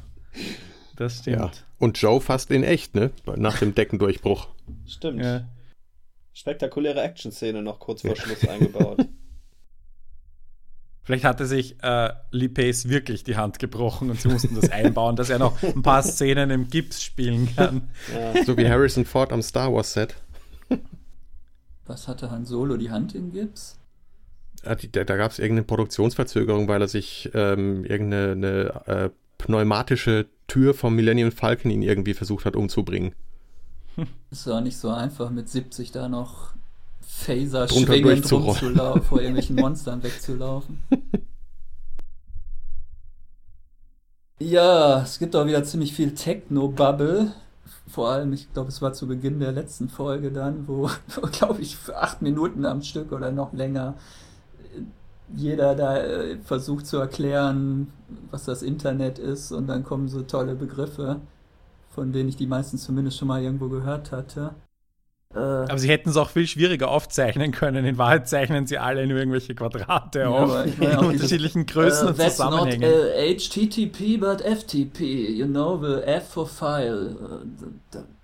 [0.97, 1.37] Das stimmt.
[1.39, 1.51] Ja.
[1.79, 3.11] Und Joe fast in echt, ne?
[3.37, 4.49] Nach dem Deckendurchbruch.
[4.87, 5.23] Stimmt.
[5.23, 5.47] Ja.
[6.33, 9.07] Spektakuläre Action-Szene noch kurz vor Schluss eingebaut.
[11.07, 15.15] Vielleicht hatte sich äh, Lee Pace wirklich die Hand gebrochen und sie mussten das einbauen,
[15.15, 17.91] dass er noch ein paar Szenen im Gips spielen kann.
[18.13, 18.43] Ja.
[18.45, 20.17] So wie Harrison Ford am Star Wars Set.
[21.87, 23.79] Was hatte Han Solo die Hand im Gips?
[24.65, 30.27] Ja, die, da, da gab es irgendeine Produktionsverzögerung, weil er sich ähm, irgendeine äh, pneumatische
[30.49, 33.15] Tür vom Millennium Falcon ihn irgendwie versucht hat umzubringen.
[34.33, 36.56] Es war nicht so einfach, mit 70 da noch
[37.07, 40.83] Phaser schwingend rumzulaufen, vor irgendwelchen Monstern wegzulaufen.
[44.39, 47.33] Ja, es gibt auch wieder ziemlich viel Techno-Bubble.
[47.89, 51.63] Vor allem, ich glaube, es war zu Beginn der letzten Folge dann, wo, wo glaube
[51.63, 53.95] ich, für acht Minuten am Stück oder noch länger
[54.75, 54.83] äh,
[55.35, 57.91] jeder da äh, versucht zu erklären,
[58.31, 61.21] was das Internet ist und dann kommen so tolle Begriffe,
[61.89, 64.55] von denen ich die meisten zumindest schon mal irgendwo gehört hatte.
[65.37, 67.85] Äh, aber sie hätten es auch viel schwieriger aufzeichnen können.
[67.85, 72.17] In Wahrheit zeichnen sie alle nur irgendwelche Quadrate ja, auf in unterschiedlichen Größen uh, und
[72.17, 72.81] Zusammenhängen.
[72.81, 75.31] Not, uh, HTTP, but FTP.
[75.31, 77.17] You know, the F for File.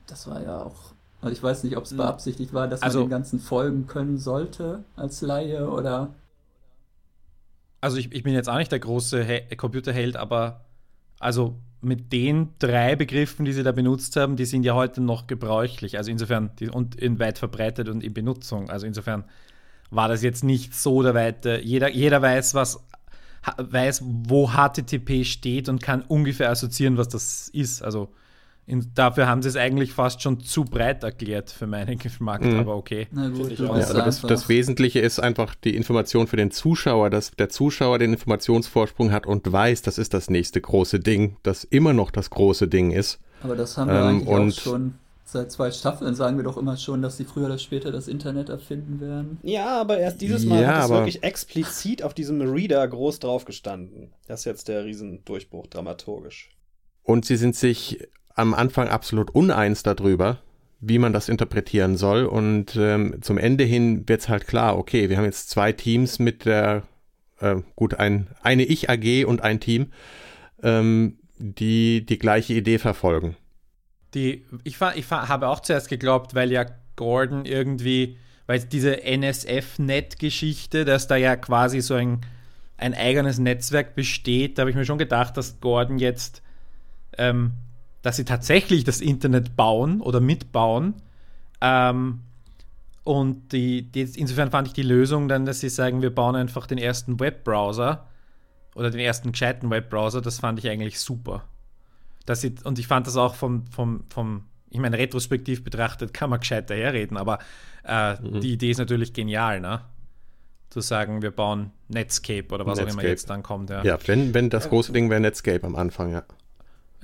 [0.06, 0.92] Das war ja auch.
[1.20, 1.98] Also ich weiß nicht, ob es hm.
[1.98, 6.14] beabsichtigt war, dass also, man den ganzen folgen können sollte als Laie oder.
[7.82, 10.64] Also ich, ich bin jetzt auch nicht der große Computerheld, aber
[11.18, 15.26] also mit den drei Begriffen, die sie da benutzt haben, die sind ja heute noch
[15.26, 15.98] gebräuchlich.
[15.98, 18.70] Also insofern die, und in weit verbreitet und in Benutzung.
[18.70, 19.24] Also insofern
[19.90, 21.60] war das jetzt nicht so der weite.
[21.62, 22.84] Jeder, jeder weiß, was
[23.56, 27.82] weiß, wo HTTP steht und kann ungefähr assoziieren, was das ist.
[27.82, 28.12] Also
[28.72, 32.60] in, dafür haben sie es eigentlich fast schon zu breit erklärt für meinen Geschmack, mhm.
[32.60, 33.06] aber okay.
[33.10, 37.32] Na gut, ja, aber das, das, Wesentliche ist einfach die Information für den Zuschauer, dass
[37.32, 41.92] der Zuschauer den Informationsvorsprung hat und weiß, das ist das nächste große Ding, das immer
[41.92, 43.20] noch das große Ding ist.
[43.42, 46.76] Aber das haben wir ähm, eigentlich auch schon seit zwei Staffeln sagen wir doch immer
[46.76, 49.38] schon, dass sie früher oder später das Internet erfinden werden.
[49.42, 53.44] Ja, aber erst dieses Mal ja, hat es wirklich explizit auf diesem Reader groß drauf
[53.44, 54.12] gestanden.
[54.26, 56.50] Das ist jetzt der Riesendurchbruch dramaturgisch.
[57.02, 57.98] Und sie sind sich
[58.34, 60.38] am Anfang absolut uneins darüber,
[60.80, 62.24] wie man das interpretieren soll.
[62.24, 66.18] Und ähm, zum Ende hin wird es halt klar, okay, wir haben jetzt zwei Teams
[66.18, 66.82] mit der
[67.42, 69.92] äh, gut, ein, eine Ich-AG und ein Team,
[70.62, 73.36] ähm, die die gleiche Idee verfolgen.
[74.14, 76.66] Die, ich, ich habe auch zuerst geglaubt, weil ja
[76.96, 82.20] Gordon irgendwie, weil diese NSF-Net-Geschichte, dass da ja quasi so ein,
[82.76, 86.42] ein eigenes Netzwerk besteht, da habe ich mir schon gedacht, dass Gordon jetzt,
[87.18, 87.52] ähm,
[88.02, 90.94] dass sie tatsächlich das Internet bauen oder mitbauen.
[91.60, 92.20] Ähm,
[93.04, 96.66] und die, die, insofern fand ich die Lösung dann, dass sie sagen, wir bauen einfach
[96.66, 98.06] den ersten Webbrowser
[98.74, 101.44] oder den ersten gescheiten Webbrowser, das fand ich eigentlich super.
[102.26, 106.30] Dass sie, und ich fand das auch vom, vom, vom ich meine, retrospektiv betrachtet kann
[106.30, 107.38] man gescheiter herreden, aber
[107.84, 108.40] äh, mhm.
[108.40, 109.82] die Idee ist natürlich genial, ne?
[110.70, 112.98] Zu sagen, wir bauen Netscape oder was Netscape.
[112.98, 113.68] auch immer jetzt dann kommt.
[113.68, 116.22] Ja, ja wenn, wenn das große Ding wäre Netscape am Anfang, ja.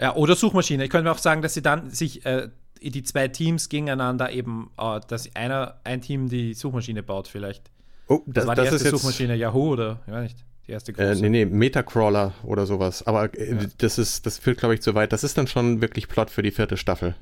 [0.01, 0.85] Ja, oder Suchmaschine.
[0.85, 2.49] Ich könnte mir auch sagen, dass sie dann sich äh,
[2.81, 7.71] die zwei Teams gegeneinander eben, äh, dass einer ein Team die Suchmaschine baut vielleicht.
[8.09, 10.45] Oh, das, das war die das erste Suchmaschine Yahoo oder ich weiß nicht.
[10.67, 11.13] Die erste große.
[11.13, 13.07] Äh, nee, nee, Metacrawler oder sowas.
[13.07, 13.59] Aber äh, ja.
[13.79, 15.13] das ist, das führt, glaube ich, zu weit.
[15.13, 17.15] Das ist dann schon wirklich Plot für die vierte Staffel.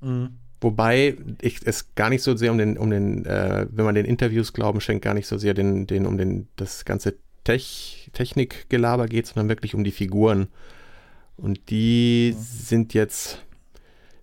[0.00, 0.38] Mhm.
[0.60, 4.06] Wobei ich es gar nicht so sehr um den, um den, äh, wenn man den
[4.06, 9.06] Interviews glauben schenkt, gar nicht so sehr den, den, um den, das ganze Tech, Technikgelaber
[9.06, 10.48] geht, sondern wirklich um die Figuren.
[11.36, 12.40] Und die mhm.
[12.40, 13.44] sind jetzt,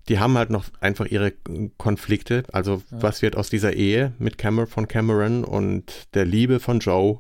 [0.08, 1.34] die haben halt noch einfach ihre
[1.78, 2.44] Konflikte.
[2.52, 3.02] Also, ja.
[3.02, 7.20] was wird aus dieser Ehe mit Cameron von Cameron und der Liebe von Joe?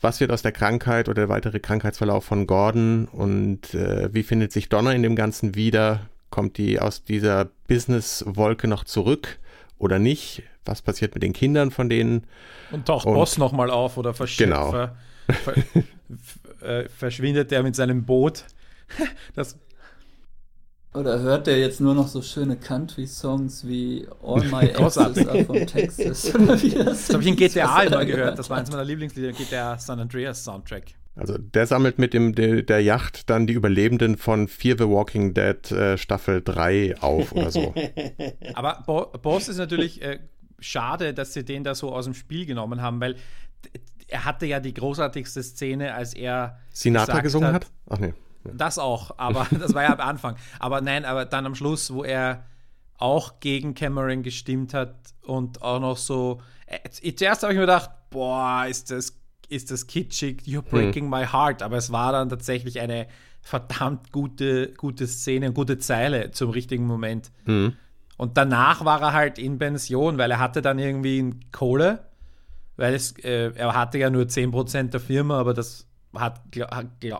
[0.00, 4.52] was wird aus der Krankheit oder der weitere Krankheitsverlauf von Gordon und äh, wie findet
[4.52, 6.08] sich Donna in dem Ganzen wieder?
[6.30, 9.38] Kommt die aus dieser Business-Wolke noch zurück
[9.78, 10.42] oder nicht?
[10.64, 12.24] Was passiert mit den Kindern von denen?
[12.72, 14.70] Und taucht und, Boss nochmal auf oder versch genau.
[14.70, 14.96] ver,
[15.28, 15.54] ver,
[16.60, 18.44] äh, verschwindet er mit seinem Boot?
[19.34, 19.58] Das
[20.96, 25.66] oder hört der jetzt nur noch so schöne Country-Songs wie All My Exes are from
[25.66, 26.34] Texas?
[26.34, 28.38] Oder wie das das habe ich in GTA immer gehört.
[28.38, 30.94] Das war eins meiner Lieblingslieder, GTA San Andreas Soundtrack.
[31.14, 35.34] Also der sammelt mit dem der, der Yacht dann die Überlebenden von Fear the Walking
[35.34, 37.74] Dead äh, Staffel 3 auf oder so.
[38.54, 40.20] Aber Bo Boss ist natürlich äh,
[40.60, 43.16] schade, dass sie den da so aus dem Spiel genommen haben, weil
[44.08, 47.66] er hatte ja die großartigste Szene, als er Sinatra gesungen hat.
[47.66, 47.72] hat.
[47.88, 48.14] Ach nee.
[48.54, 50.36] Das auch, aber das war ja am Anfang.
[50.58, 52.44] Aber nein, aber dann am Schluss, wo er
[52.98, 56.40] auch gegen Cameron gestimmt hat und auch noch so.
[56.66, 61.10] Äh, zuerst habe ich mir gedacht, boah, ist das, ist das kitschig, you're breaking hm.
[61.10, 61.62] my heart.
[61.62, 63.06] Aber es war dann tatsächlich eine
[63.42, 67.30] verdammt gute, gute Szene, gute Zeile zum richtigen Moment.
[67.44, 67.74] Hm.
[68.16, 72.06] Und danach war er halt in Pension, weil er hatte dann irgendwie Kohle,
[72.76, 75.85] weil es, äh, er hatte ja nur 10% der Firma, aber das
[76.18, 76.40] hat,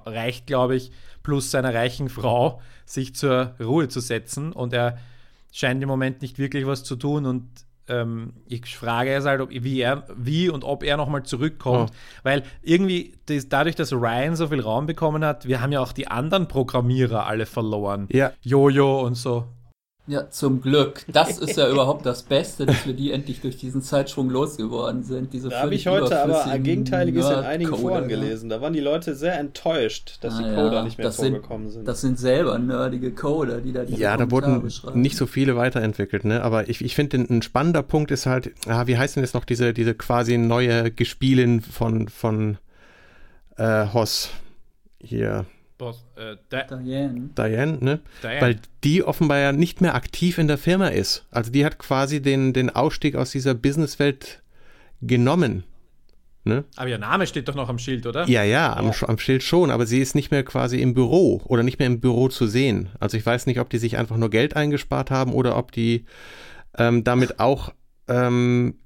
[0.07, 4.53] reicht, glaube ich, plus seiner reichen Frau, sich zur Ruhe zu setzen.
[4.53, 4.99] Und er
[5.53, 7.27] scheint im Moment nicht wirklich was zu tun.
[7.27, 7.49] Und
[7.89, 11.91] ähm, ich frage es halt, ob, wie, er, wie und ob er nochmal zurückkommt.
[11.91, 11.97] Oh.
[12.23, 15.93] Weil irgendwie, das, dadurch, dass Ryan so viel Raum bekommen hat, wir haben ja auch
[15.93, 18.09] die anderen Programmierer alle verloren.
[18.11, 18.33] Ja.
[18.43, 19.47] Jojo und so.
[20.09, 21.05] Ja, zum Glück.
[21.09, 25.33] Das ist ja überhaupt das Beste, dass wir die endlich durch diesen Zeitsprung losgeworden sind.
[25.33, 28.49] Diese da habe ich heute aber ein Gegenteiliges in einigen Coder, Foren gelesen.
[28.49, 31.79] Da waren die Leute sehr enttäuscht, dass ah, die Coder ja, nicht mehr vorgekommen sind,
[31.79, 35.57] sind, Das sind selber nerdige Coder, die da die Ja, da wurden nicht so viele
[35.57, 36.43] weiterentwickelt, ne?
[36.43, 39.45] Aber ich, ich finde, ein spannender Punkt ist halt, ah, wie heißt denn jetzt noch
[39.45, 42.59] diese, diese quasi neue Gespielin von, von
[43.57, 44.31] äh, Hoss?
[45.01, 45.47] Hier.
[45.79, 47.31] Boss, äh, Diane.
[47.37, 48.01] Diane, ne?
[48.23, 48.41] Diane.
[48.41, 51.27] Weil die offenbar ja nicht mehr aktiv in der Firma ist.
[51.31, 54.43] Also die hat quasi den, den Ausstieg aus dieser Businesswelt
[55.03, 55.65] genommen.
[56.45, 56.65] Ne?
[56.77, 58.29] Aber ihr Name steht doch noch am Schild, oder?
[58.29, 59.09] Ja, ja, am, ja.
[59.09, 62.01] am, Schild schon, aber sie ist nicht mehr quasi im Büro oder nicht mehr im
[62.01, 62.89] Büro zu sehen.
[63.01, 66.05] Also ich weiß nicht, ob die sich einfach nur Geld eingespart haben oder ob die
[66.79, 67.73] ähm, damit auch
[68.07, 68.77] ähm,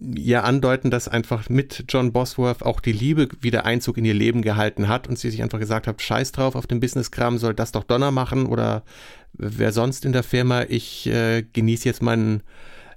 [0.00, 4.42] ja andeuten, dass einfach mit John Bosworth auch die Liebe wieder Einzug in ihr Leben
[4.42, 7.72] gehalten hat und sie sich einfach gesagt hat, scheiß drauf auf den Businesskram, soll das
[7.72, 8.82] doch Donner machen oder
[9.32, 12.42] wer sonst in der Firma, ich äh, genieße jetzt meinen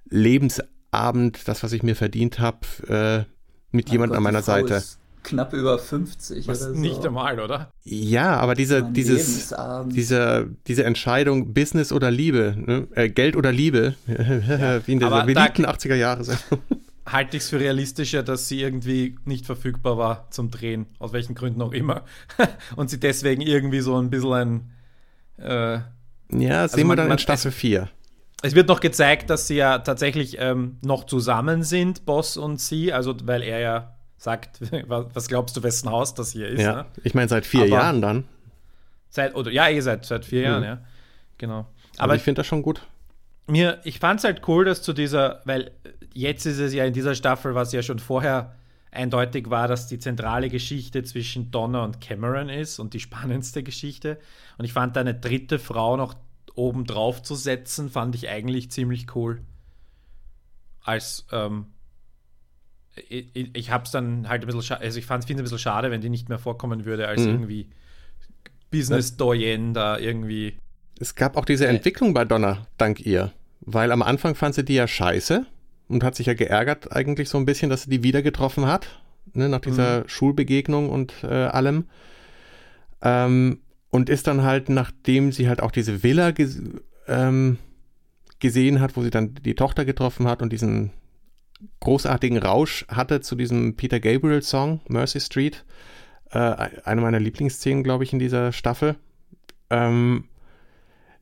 [0.10, 4.83] Lebensabend, das, was ich mir verdient habe, äh, mit jemandem an meiner Seite.
[5.23, 6.79] Knapp über 50 was oder so.
[6.79, 7.69] Nicht einmal, oder?
[7.83, 9.53] Ja, aber diese, dieses,
[9.88, 12.88] diese, diese Entscheidung, Business oder Liebe, ne?
[12.95, 14.79] äh, Geld oder Liebe, ja.
[14.88, 16.23] wie in dieser beliebten 80er Jahre
[17.08, 21.36] halte ich es für realistischer, dass sie irgendwie nicht verfügbar war zum Drehen, aus welchen
[21.36, 22.04] Gründen auch immer.
[22.76, 24.72] und sie deswegen irgendwie so ein bisschen ein.
[25.38, 25.80] Äh,
[26.30, 27.89] ja, also sehen wir dann in Staffel 4.
[28.43, 32.93] Es wird noch gezeigt, dass sie ja tatsächlich ähm, noch zusammen sind, Boss und sie,
[32.93, 36.62] also weil er ja sagt, was glaubst du, wessen Haus das hier ist?
[36.62, 36.86] Ja, ne?
[37.04, 38.26] ich meine seit vier Aber Jahren dann.
[39.10, 40.46] Seit, oder, ja, ihr seid seit vier mhm.
[40.46, 40.78] Jahren, ja.
[41.38, 41.67] Genau.
[41.98, 42.82] Aber also ich finde das schon gut.
[43.48, 45.72] Mir, ich fand es halt cool, dass zu dieser, weil
[46.17, 48.56] jetzt ist es ja in dieser Staffel, was ja schon vorher
[48.91, 54.17] eindeutig war, dass die zentrale Geschichte zwischen Donna und Cameron ist und die spannendste Geschichte.
[54.58, 56.15] Und ich fand da eine dritte Frau noch
[56.56, 59.41] oben drauf zu setzen, fand ich eigentlich ziemlich cool.
[60.82, 61.67] Als ähm,
[63.10, 65.91] ich, ich habe es dann halt ein bisschen, also ich fand es ein bisschen schade,
[65.91, 67.27] wenn die nicht mehr vorkommen würde als mhm.
[67.27, 67.69] irgendwie
[68.71, 70.58] Business Doyen da irgendwie.
[70.99, 74.73] Es gab auch diese Entwicklung bei Donna dank ihr, weil am Anfang fand sie die
[74.73, 75.45] ja scheiße
[75.88, 79.02] und hat sich ja geärgert eigentlich so ein bisschen, dass sie die wieder getroffen hat,
[79.34, 80.10] ne, nach dieser mhm.
[80.10, 81.86] Schulbegegnung und äh, allem.
[83.02, 86.62] Ähm, und ist dann halt, nachdem sie halt auch diese Villa ges
[87.08, 87.58] ähm,
[88.39, 90.91] gesehen hat, wo sie dann die Tochter getroffen hat und diesen
[91.80, 95.65] großartigen Rausch hatte zu diesem Peter Gabriel Song, Mercy Street,
[96.32, 96.38] äh,
[96.84, 98.95] eine meiner Lieblingsszenen, glaube ich, in dieser Staffel.
[99.69, 100.26] Ähm,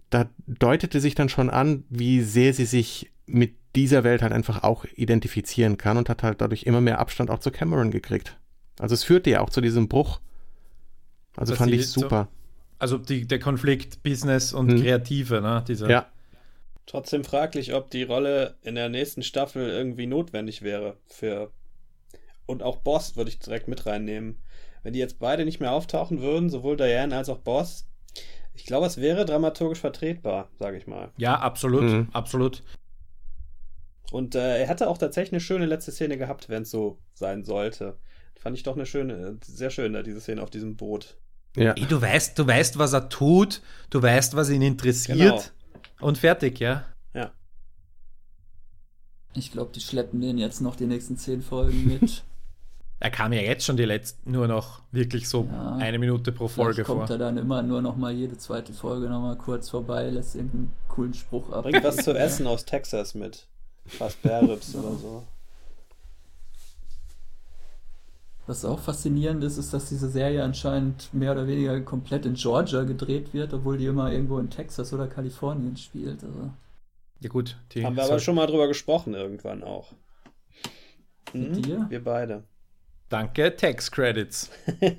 [0.10, 4.64] da deutete sich dann schon an, wie sehr sie sich mit dieser Welt halt einfach
[4.64, 8.38] auch identifizieren kann und hat halt dadurch immer mehr Abstand auch zu Cameron gekriegt.
[8.80, 10.20] Also es führte ja auch zu diesem Bruch.
[11.36, 12.30] Also das fand ich super.
[12.30, 12.36] So,
[12.80, 14.82] also die, der Konflikt Business und hm.
[14.82, 15.64] Kreative, ne?
[15.68, 15.90] Dieser.
[15.90, 16.08] Ja.
[16.86, 21.52] Trotzdem fraglich, ob die Rolle in der nächsten Staffel irgendwie notwendig wäre für.
[22.46, 24.38] Und auch Boss würde ich direkt mit reinnehmen.
[24.84, 27.88] Wenn die jetzt beide nicht mehr auftauchen würden, sowohl Diane als auch Boss,
[28.54, 31.10] ich glaube, es wäre dramaturgisch vertretbar, sage ich mal.
[31.18, 32.10] Ja, absolut, mhm.
[32.14, 32.62] absolut.
[34.16, 37.44] Und äh, er hatte auch tatsächlich eine schöne letzte Szene gehabt, wenn es so sein
[37.44, 37.98] sollte.
[38.40, 41.18] Fand ich doch eine schöne, sehr schön, da, diese Szene auf diesem Boot.
[41.58, 41.74] Ja.
[41.74, 45.42] Ey, du weißt, du weißt, was er tut, du weißt, was ihn interessiert genau.
[46.00, 46.86] und fertig, ja.
[47.14, 47.34] Ja.
[49.34, 52.24] Ich glaube, die schleppen den jetzt noch die nächsten zehn Folgen mit.
[53.02, 56.48] Er kam ja jetzt schon die letzten nur noch wirklich so ja, eine Minute pro
[56.48, 56.96] Folge kommt vor.
[57.00, 60.34] kommt er dann immer nur noch mal jede zweite Folge noch mal kurz vorbei, lässt
[60.34, 61.64] irgendeinen coolen Spruch ab.
[61.64, 63.50] Bringt was zu essen aus Texas mit.
[64.00, 65.24] Was Bärrips oder so.
[68.48, 72.84] Was auch faszinierend ist, ist, dass diese Serie anscheinend mehr oder weniger komplett in Georgia
[72.84, 76.24] gedreht wird, obwohl die immer irgendwo in Texas oder Kalifornien spielt.
[76.24, 76.52] Also.
[77.22, 79.94] Ja gut, haben wir aber schon mal drüber gesprochen irgendwann auch.
[81.32, 81.42] Hm?
[81.42, 81.86] Mit dir?
[81.90, 82.44] Wir beide.
[83.10, 84.52] Danke, Tax Credits.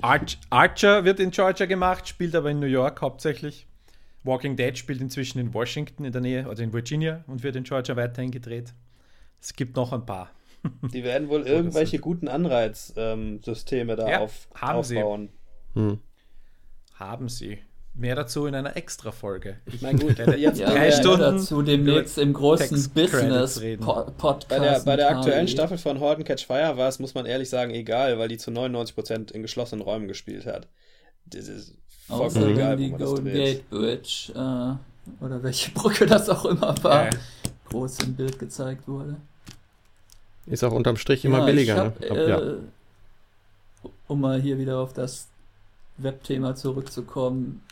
[0.00, 3.66] Arch Archer wird in Georgia gemacht, spielt aber in New York hauptsächlich.
[4.26, 7.64] Walking Dead spielt inzwischen in Washington in der Nähe, also in Virginia und wird in
[7.64, 8.74] Georgia weiterhin gedreht.
[9.40, 10.30] Es gibt noch ein paar.
[10.92, 15.28] Die werden wohl irgendwelche guten Anreizsysteme ähm, da ja, auf, haben aufbauen.
[15.74, 15.80] Sie.
[15.80, 16.00] Hm.
[16.94, 17.58] Haben sie.
[17.94, 19.56] Mehr dazu in einer Extra-Folge.
[19.64, 24.48] Ich meine, gut, jetzt ja, drei Stunden dazu demnächst im großen Business-Podcast.
[24.48, 27.48] Bei der, bei der aktuellen Staffel von Horden Catch Fire war es, muss man ehrlich
[27.48, 30.68] sagen, egal, weil die zu 99% in geschlossenen Räumen gespielt hat.
[31.24, 36.74] Das ist vollkommen egal, die Golden Gate Bridge äh, oder welche Brücke das auch immer
[36.82, 37.10] war, ja.
[37.68, 39.16] groß im Bild gezeigt wurde.
[40.46, 41.76] Ist auch unterm Strich immer ja, billiger.
[41.76, 42.06] Hab, ne?
[42.06, 43.90] äh, ja.
[44.06, 45.28] Um mal hier wieder auf das
[45.96, 47.62] Webthema zurückzukommen,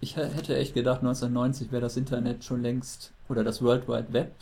[0.00, 4.32] ich hätte echt gedacht, 1990 wäre das Internet schon längst, oder das World Wide Web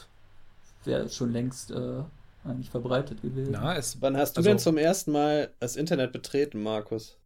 [0.85, 2.02] wäre schon längst äh,
[2.44, 3.52] eigentlich verbreitet gewesen.
[3.52, 7.16] Na, es, Wann hast du also, denn zum ersten Mal das Internet betreten, Markus?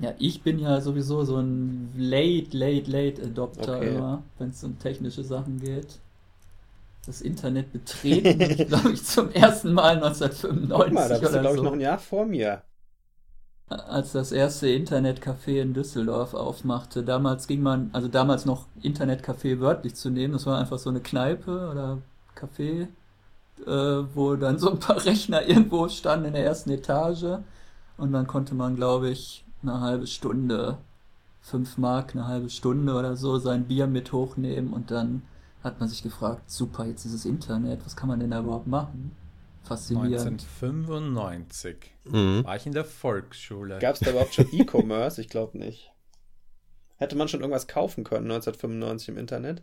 [0.00, 3.94] Ja, ich bin ja sowieso so ein late, late, late Adopter okay.
[3.94, 5.98] immer, wenn es um technische Sachen geht.
[7.06, 10.70] Das Internet betreten habe ich, glaube ich, zum ersten Mal 1995.
[10.70, 12.62] Guck mal, da bist du, glaube ich, noch ein Jahr vor mir
[13.70, 17.04] als das erste Internetcafé in Düsseldorf aufmachte.
[17.04, 21.00] Damals ging man, also damals noch Internetcafé wörtlich zu nehmen, das war einfach so eine
[21.00, 21.98] Kneipe oder
[22.36, 22.88] Café,
[23.66, 27.38] äh, wo dann so ein paar Rechner irgendwo standen in der ersten Etage
[27.96, 30.78] und dann konnte man, glaube ich, eine halbe Stunde,
[31.40, 35.22] fünf Mark, eine halbe Stunde oder so sein Bier mit hochnehmen und dann
[35.62, 38.66] hat man sich gefragt, super, jetzt ist das Internet, was kann man denn da überhaupt
[38.66, 39.14] machen?
[39.62, 40.42] Faszinierend.
[40.62, 42.44] 1995 mhm.
[42.44, 43.78] war ich in der Volksschule.
[43.78, 45.20] Gab es da überhaupt schon E-Commerce?
[45.20, 45.92] Ich glaube nicht.
[46.96, 49.62] Hätte man schon irgendwas kaufen können 1995 im Internet?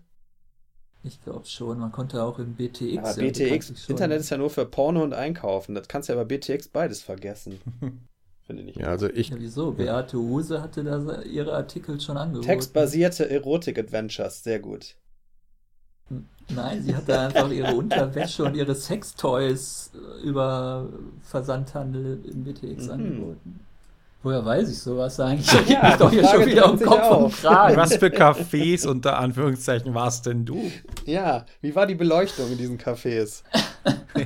[1.04, 1.80] Ich glaube schon.
[1.80, 2.94] Man konnte auch im BTX.
[2.94, 3.90] Ja, BTX.
[3.90, 5.76] Internet ist ja nur für Porno und Einkaufen.
[5.76, 7.60] Das kannst du ja bei BTX beides vergessen.
[8.48, 8.78] Finde ich.
[8.78, 9.30] Ja, also ich.
[9.30, 9.74] Ja, wieso?
[9.74, 12.48] Beate Huse hatte da ihre Artikel schon angeboten.
[12.48, 14.44] Textbasierte Erotik-Adventures.
[14.44, 14.96] Sehr gut.
[16.50, 20.88] Nein, sie hat da einfach ihre Unterwäsche und ihre Sextoys äh, über
[21.22, 22.92] Versandhandel im BTX mhm.
[22.92, 23.60] angeboten.
[24.24, 25.52] Woher weiß ich sowas eigentlich?
[25.62, 27.76] Ich ja, mich doch hier schon wieder um Kopf und Kragen.
[27.76, 30.72] Was für Cafés unter Anführungszeichen warst denn du?
[31.06, 33.44] Ja, wie war die Beleuchtung in diesen Cafés?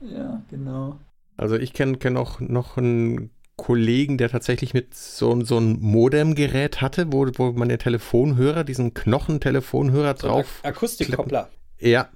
[0.00, 0.98] ja, genau.
[1.36, 6.80] Also ich kenne kenn auch noch einen Kollegen, der tatsächlich mit so, so ein Modemgerät
[6.80, 10.60] hatte, wo, wo man den Telefonhörer, diesen Knochen-Telefonhörer so drauf.
[10.64, 11.48] Akustikkoppler.
[11.78, 12.08] Ja.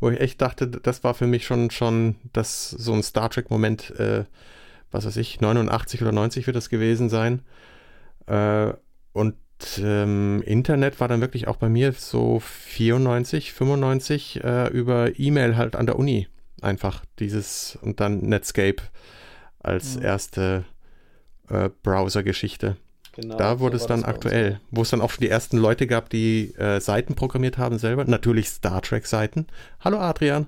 [0.00, 3.90] wo ich echt dachte, das war für mich schon, schon das, so ein Star Trek-Moment,
[3.98, 4.24] äh,
[4.90, 7.42] was weiß ich, 89 oder 90 wird das gewesen sein.
[8.26, 8.72] Äh,
[9.12, 9.36] und
[9.78, 15.76] ähm, Internet war dann wirklich auch bei mir so 94, 95 äh, über E-Mail halt
[15.76, 16.26] an der Uni
[16.62, 18.82] einfach dieses und dann Netscape
[19.60, 20.02] als ja.
[20.02, 20.64] erste
[21.48, 22.76] äh, Browser-Geschichte.
[23.14, 25.86] Genau, da wurde so es dann aktuell, wo es dann auch schon die ersten Leute
[25.86, 28.04] gab, die äh, Seiten programmiert haben selber.
[28.06, 29.46] Natürlich Star Trek-Seiten.
[29.80, 30.46] Hallo Adrian.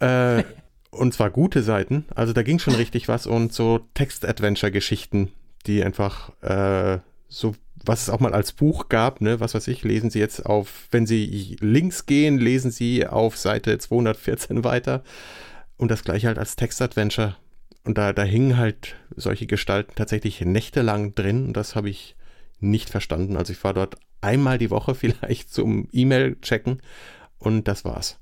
[0.00, 0.44] Äh,
[0.90, 2.04] und zwar gute Seiten.
[2.14, 5.32] Also da ging schon richtig was und so Text-Adventure-Geschichten,
[5.66, 9.84] die einfach äh, so, was es auch mal als Buch gab, ne, was weiß ich,
[9.84, 15.02] lesen Sie jetzt auf, wenn Sie links gehen, lesen Sie auf Seite 214 weiter.
[15.76, 17.36] Und das gleiche halt als Text-Adventure
[17.84, 22.16] und da, da hingen halt solche Gestalten tatsächlich nächtelang drin und das habe ich
[22.60, 23.36] nicht verstanden.
[23.36, 26.82] Also ich war dort einmal die Woche vielleicht zum E-Mail-Checken
[27.38, 28.18] und das war's.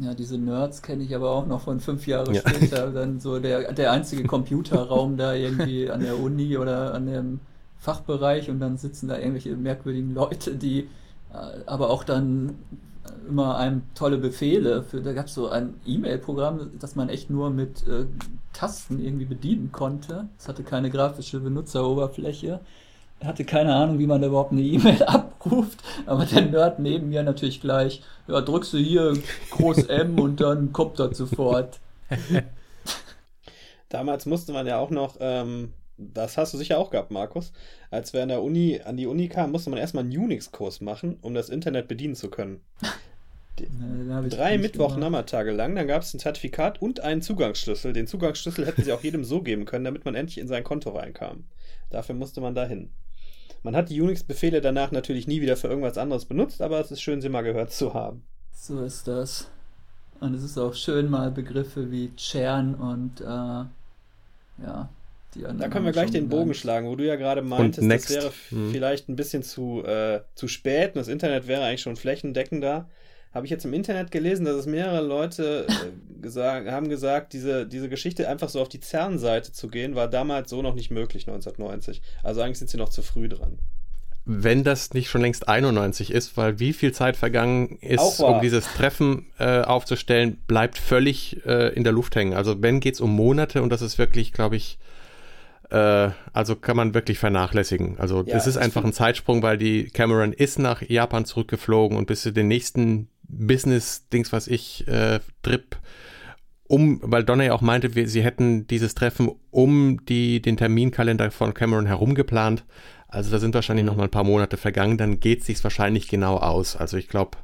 [0.00, 2.40] Ja, diese Nerds kenne ich aber auch noch von fünf Jahre ja.
[2.40, 2.90] später.
[2.92, 7.40] Dann so der, der einzige Computerraum da irgendwie an der Uni oder an dem
[7.80, 10.88] Fachbereich und dann sitzen da irgendwelche merkwürdigen Leute, die
[11.32, 12.58] äh, aber auch dann
[13.28, 14.82] immer einem tolle Befehle.
[14.82, 18.04] Für, da gab es so ein E-Mail-Programm, das man echt nur mit äh,
[18.52, 20.28] Tasten irgendwie bedienen konnte.
[20.38, 22.60] Es hatte keine grafische Benutzeroberfläche.
[23.20, 27.10] Er hatte keine Ahnung, wie man da überhaupt eine E-Mail abruft, aber der Nerd neben
[27.10, 29.14] mir natürlich gleich, ja, drückst du hier
[29.50, 31.80] Groß M und dann kommt das sofort.
[33.90, 37.52] Damals musste man ja auch noch ähm, das hast du sicher auch gehabt, Markus.
[37.90, 41.18] Als wir an der Uni, an die Uni kamen, musste man erstmal einen Unix-Kurs machen,
[41.20, 42.60] um das Internet bedienen zu können.
[43.78, 47.92] Na, drei Mittwoch-Nachmittage lang, dann gab es ein Zertifikat und einen Zugangsschlüssel.
[47.92, 50.90] Den Zugangsschlüssel hätten sie auch jedem so geben können, damit man endlich in sein Konto
[50.90, 51.44] reinkam.
[51.90, 52.90] Dafür musste man dahin.
[53.62, 57.02] Man hat die Unix-Befehle danach natürlich nie wieder für irgendwas anderes benutzt, aber es ist
[57.02, 58.22] schön, sie mal gehört zu haben.
[58.52, 59.50] So ist das.
[60.20, 64.88] Und es ist auch schön, mal Begriffe wie Chern und äh, ja,
[65.36, 68.70] da können wir gleich den Bogen schlagen, wo du ja gerade meintest, das wäre hm.
[68.72, 72.88] vielleicht ein bisschen zu, äh, zu spät und das Internet wäre eigentlich schon flächendeckender.
[73.32, 77.64] Habe ich jetzt im Internet gelesen, dass es mehrere Leute äh, gesagt, haben gesagt, diese,
[77.64, 81.28] diese Geschichte einfach so auf die CERN-Seite zu gehen, war damals so noch nicht möglich,
[81.28, 82.02] 1990.
[82.24, 83.60] Also eigentlich sind sie noch zu früh dran.
[84.24, 88.64] Wenn das nicht schon längst 91 ist, weil wie viel Zeit vergangen ist, um dieses
[88.74, 92.34] Treffen äh, aufzustellen, bleibt völlig äh, in der Luft hängen.
[92.34, 94.78] Also wenn geht es um Monate und das ist wirklich, glaube ich,
[95.70, 97.98] äh, also kann man wirklich vernachlässigen.
[97.98, 102.06] Also ja, das ist einfach ein Zeitsprung, weil die Cameron ist nach Japan zurückgeflogen und
[102.06, 105.76] bis zu den nächsten Business-Dings, was ich, äh, Trip
[106.70, 111.32] um, weil Donna ja auch meinte, wir, sie hätten dieses Treffen um die, den Terminkalender
[111.32, 112.64] von Cameron herum geplant.
[113.08, 116.06] Also da sind wahrscheinlich noch mal ein paar Monate vergangen, dann geht es sich wahrscheinlich
[116.06, 116.76] genau aus.
[116.76, 117.38] Also ich glaube,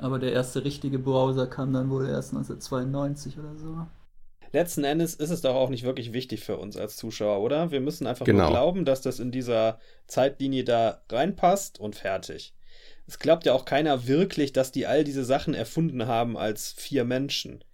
[0.00, 3.86] Aber der erste richtige Browser kam dann wohl erst 1992 oder so
[4.52, 7.70] letzten Endes ist es doch auch nicht wirklich wichtig für uns als Zuschauer, oder?
[7.70, 8.44] Wir müssen einfach genau.
[8.44, 12.54] nur glauben, dass das in dieser Zeitlinie da reinpasst und fertig.
[13.06, 17.04] Es glaubt ja auch keiner wirklich, dass die all diese Sachen erfunden haben als vier
[17.04, 17.64] Menschen,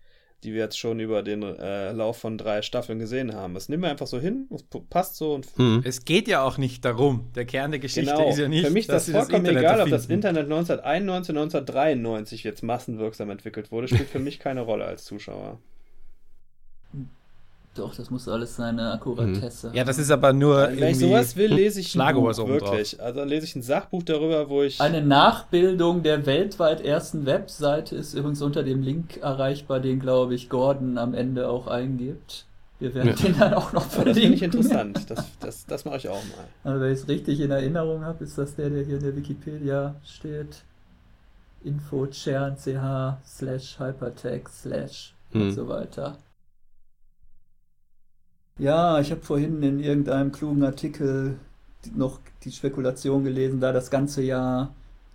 [0.45, 3.55] die wir jetzt schon über den äh, Lauf von drei Staffeln gesehen haben.
[3.55, 5.59] Das nehmen wir einfach so hin, es passt so und.
[5.59, 5.83] Mhm.
[5.85, 7.33] Es geht ja auch nicht darum.
[7.35, 8.29] Der Kern der Geschichte genau.
[8.31, 8.65] ist ja nicht.
[8.65, 13.73] Für mich ist das vollkommen das egal, ob das Internet 1991, 1993 jetzt massenwirksam entwickelt
[13.73, 15.59] wurde, spielt für mich keine Rolle als Zuschauer.
[17.75, 19.71] Doch, das muss alles seine Akkuratesse.
[19.71, 19.75] Mhm.
[19.75, 20.69] Ja, das ist aber nur.
[20.71, 23.01] Wenn ich sowas will, lese ich ein Buch, wirklich.
[23.01, 24.81] Also dann lese ich ein Sachbuch darüber, wo ich.
[24.81, 30.49] Eine Nachbildung der weltweit ersten Webseite ist übrigens unter dem Link erreichbar, den, glaube ich,
[30.49, 32.47] Gordon am Ende auch eingibt.
[32.79, 33.15] Wir werden ja.
[33.15, 34.15] den dann auch noch verlinken.
[34.15, 35.11] Das finde ich interessant.
[35.11, 36.45] Das, das, das mache ich auch mal.
[36.65, 39.17] Also, wenn ich es richtig in Erinnerung habe, ist das der, der hier in der
[39.17, 40.63] Wikipedia steht.
[41.65, 42.29] Info ch
[43.27, 45.51] slash hypertext slash und hm.
[45.51, 46.19] so weiter.
[48.59, 51.37] Ja, ich habe vorhin in irgendeinem klugen Artikel
[51.95, 54.73] noch die Spekulation gelesen, da das ganze Jahr,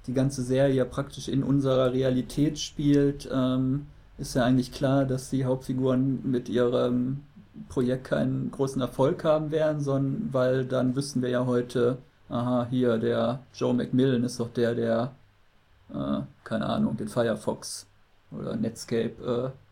[0.07, 3.87] die ganze Serie ja praktisch in unserer Realität spielt, ähm,
[4.17, 7.21] ist ja eigentlich klar, dass die Hauptfiguren mit ihrem
[7.69, 11.97] Projekt keinen großen Erfolg haben werden, sondern weil dann wüssten wir ja heute,
[12.29, 15.11] aha, hier, der Joe McMillan ist doch der, der,
[15.93, 17.87] äh, keine Ahnung, den Firefox
[18.31, 19.68] oder Netscape äh,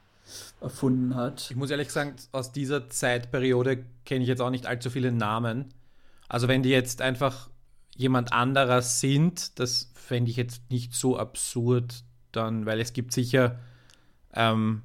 [0.61, 1.47] erfunden hat.
[1.49, 5.65] Ich muss ehrlich sagen, aus dieser Zeitperiode kenne ich jetzt auch nicht allzu viele Namen.
[6.27, 7.49] Also wenn die jetzt einfach
[7.95, 13.59] jemand anderer sind, das fände ich jetzt nicht so absurd, dann, weil es gibt sicher
[14.33, 14.83] ähm,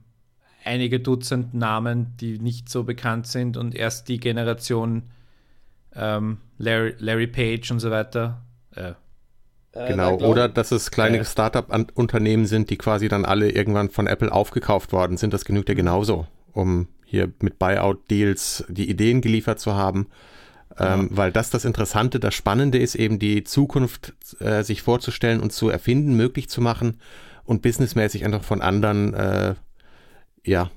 [0.64, 5.10] einige Dutzend Namen, die nicht so bekannt sind und erst die Generation
[5.94, 8.42] ähm, Larry, Larry, Page und so weiter.
[8.74, 8.94] Äh,
[9.72, 14.06] äh genau, oder dass es kleine äh, Startup-Unternehmen sind, die quasi dann alle irgendwann von
[14.06, 15.32] Apple aufgekauft worden sind.
[15.32, 20.08] Das genügt ja genauso, um hier mit Buyout-Deals die Ideen geliefert zu haben.
[20.78, 21.16] Ähm, ja.
[21.16, 25.68] Weil das das Interessante, das Spannende ist eben die Zukunft äh, sich vorzustellen und zu
[25.68, 26.98] erfinden, möglich zu machen
[27.44, 29.54] und businessmäßig einfach von anderen äh,
[30.44, 30.70] ja,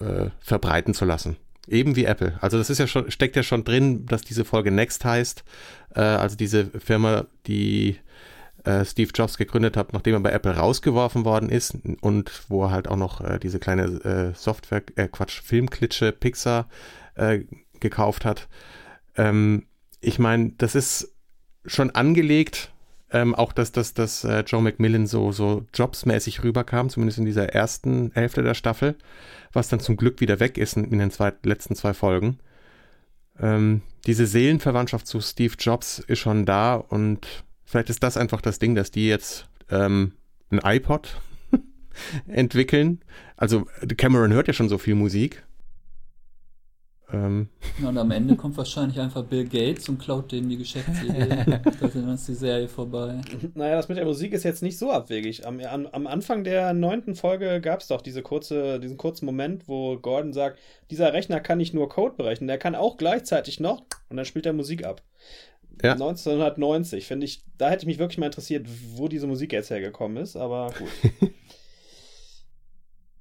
[0.00, 1.36] äh, verbreiten zu lassen.
[1.66, 2.38] Eben wie Apple.
[2.40, 5.44] Also das ist ja schon, steckt ja schon drin, dass diese Folge Next heißt.
[5.94, 7.96] Äh, also diese Firma, die
[8.64, 12.70] äh, Steve Jobs gegründet hat, nachdem er bei Apple rausgeworfen worden ist und wo er
[12.70, 16.68] halt auch noch äh, diese kleine äh, Software, äh, Quatsch, Filmklitsche Pixar
[17.14, 17.40] äh,
[17.80, 18.48] gekauft hat.
[19.16, 19.66] Ähm,
[20.00, 21.14] ich meine, das ist
[21.66, 22.72] schon angelegt,
[23.12, 27.48] ähm, auch dass, dass, dass äh, Joe McMillan so, so jobsmäßig rüberkam, zumindest in dieser
[27.48, 28.96] ersten Hälfte der Staffel,
[29.52, 32.38] was dann zum Glück wieder weg ist in, in den zwei, letzten zwei Folgen.
[33.38, 37.26] Ähm, diese Seelenverwandtschaft zu Steve Jobs ist schon da und
[37.70, 40.12] vielleicht ist das einfach das Ding, dass die jetzt ähm,
[40.50, 41.20] ein iPod
[42.26, 43.00] entwickeln.
[43.36, 43.66] Also
[43.96, 45.44] Cameron hört ja schon so viel Musik
[47.12, 47.48] ähm.
[47.80, 51.26] Ja, und am Ende kommt wahrscheinlich einfach Bill Gates und klaut denen die Geschäftsidee.
[51.80, 53.20] dann ist die Serie vorbei.
[53.54, 55.46] Naja, das mit der Musik ist jetzt nicht so abwegig.
[55.46, 59.68] Am, am, am Anfang der neunten Folge gab es doch diese kurze, diesen kurzen Moment,
[59.68, 60.58] wo Gordon sagt,
[60.90, 64.46] dieser Rechner kann nicht nur Code berechnen, der kann auch gleichzeitig noch und dann spielt
[64.46, 65.02] er Musik ab.
[65.82, 65.92] Ja.
[65.92, 70.16] 1990, finde ich, da hätte ich mich wirklich mal interessiert, wo diese Musik jetzt hergekommen
[70.22, 71.32] ist, aber gut.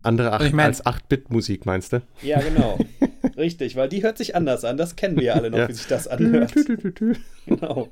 [0.01, 2.01] Andere 8, ich mein, als 8-Bit-Musik, meinst du?
[2.21, 2.79] Ja, genau.
[3.37, 4.77] Richtig, weil die hört sich anders an.
[4.77, 5.67] Das kennen wir ja alle noch, ja.
[5.67, 6.53] wie sich das anhört.
[7.45, 7.89] genau.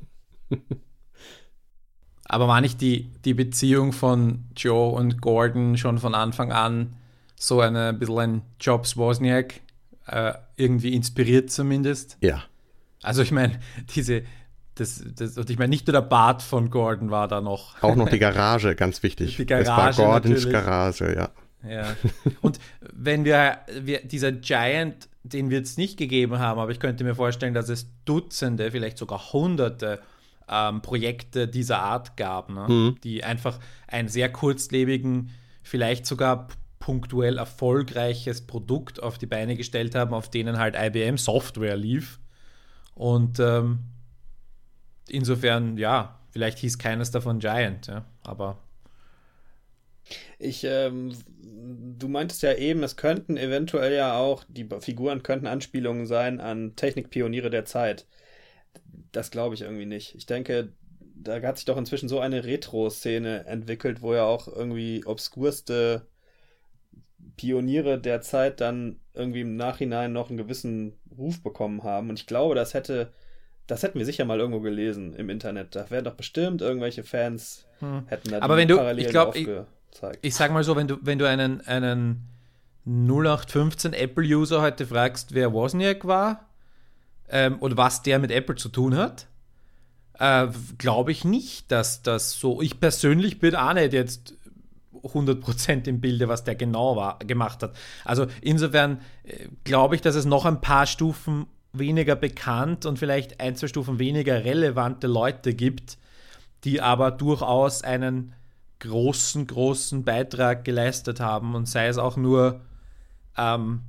[2.25, 6.95] Aber war nicht die, die Beziehung von Joe und Gordon schon von Anfang an
[7.35, 9.61] so eine ein bisschen ein Jobs Wozniak,
[10.07, 12.17] äh, irgendwie inspiriert zumindest?
[12.21, 12.43] Ja.
[13.03, 13.59] Also ich meine,
[13.95, 14.23] diese,
[14.79, 17.81] das, das, und ich meine, nicht nur der Bart von Gordon war da noch.
[17.81, 19.37] Auch noch die Garage, ganz wichtig.
[19.37, 19.65] Die Garage.
[19.65, 20.51] Das war Gordons natürlich.
[20.51, 21.29] Garage, ja.
[21.67, 21.95] Ja.
[22.41, 22.59] Und
[22.93, 27.15] wenn wir, wir dieser Giant, den wird es nicht gegeben haben, aber ich könnte mir
[27.15, 29.99] vorstellen, dass es Dutzende, vielleicht sogar Hunderte
[30.49, 32.65] ähm, Projekte dieser Art gab, ne?
[32.67, 32.97] mhm.
[33.03, 35.31] die einfach einen sehr kurzlebigen,
[35.63, 36.47] vielleicht sogar
[36.79, 42.19] punktuell erfolgreiches Produkt auf die Beine gestellt haben, auf denen halt IBM Software lief.
[42.93, 43.79] Und ähm,
[45.09, 48.57] insofern, ja, vielleicht hieß keines davon Giant, ja, aber
[50.39, 51.13] ich, ähm,
[51.97, 56.75] du meintest ja eben, es könnten eventuell ja auch, die Figuren könnten Anspielungen sein an
[56.75, 58.05] Technikpioniere der Zeit.
[59.11, 60.15] Das glaube ich irgendwie nicht.
[60.15, 60.73] Ich denke,
[61.15, 66.07] da hat sich doch inzwischen so eine Retro-Szene entwickelt, wo ja auch irgendwie obskurste
[67.35, 72.09] Pioniere der Zeit dann irgendwie im Nachhinein noch einen gewissen Ruf bekommen haben.
[72.09, 73.13] Und ich glaube, das hätte,
[73.67, 75.75] das hätten wir sicher mal irgendwo gelesen im Internet.
[75.75, 78.03] Da wären doch bestimmt irgendwelche Fans hm.
[78.07, 80.25] hätten da Aber wenn du, ich glaube, zeigt.
[80.25, 82.23] Ich sag mal so, wenn du, wenn du einen, einen
[82.85, 86.47] 0815 Apple-User heute fragst, wer Wozniak war
[87.29, 89.27] ähm, oder was der mit Apple zu tun hat,
[90.19, 90.47] äh,
[90.77, 92.61] glaube ich nicht, dass das so.
[92.61, 94.35] Ich persönlich bin auch nicht jetzt
[94.93, 97.75] 100% im Bilde, was der genau war, gemacht hat.
[98.05, 101.47] Also insofern äh, glaube ich, dass es noch ein paar Stufen
[101.79, 105.97] weniger bekannt und vielleicht ein, zwei Stufen weniger relevante Leute gibt,
[106.63, 108.33] die aber durchaus einen
[108.79, 112.61] großen, großen Beitrag geleistet haben und sei es auch nur
[113.37, 113.81] ähm,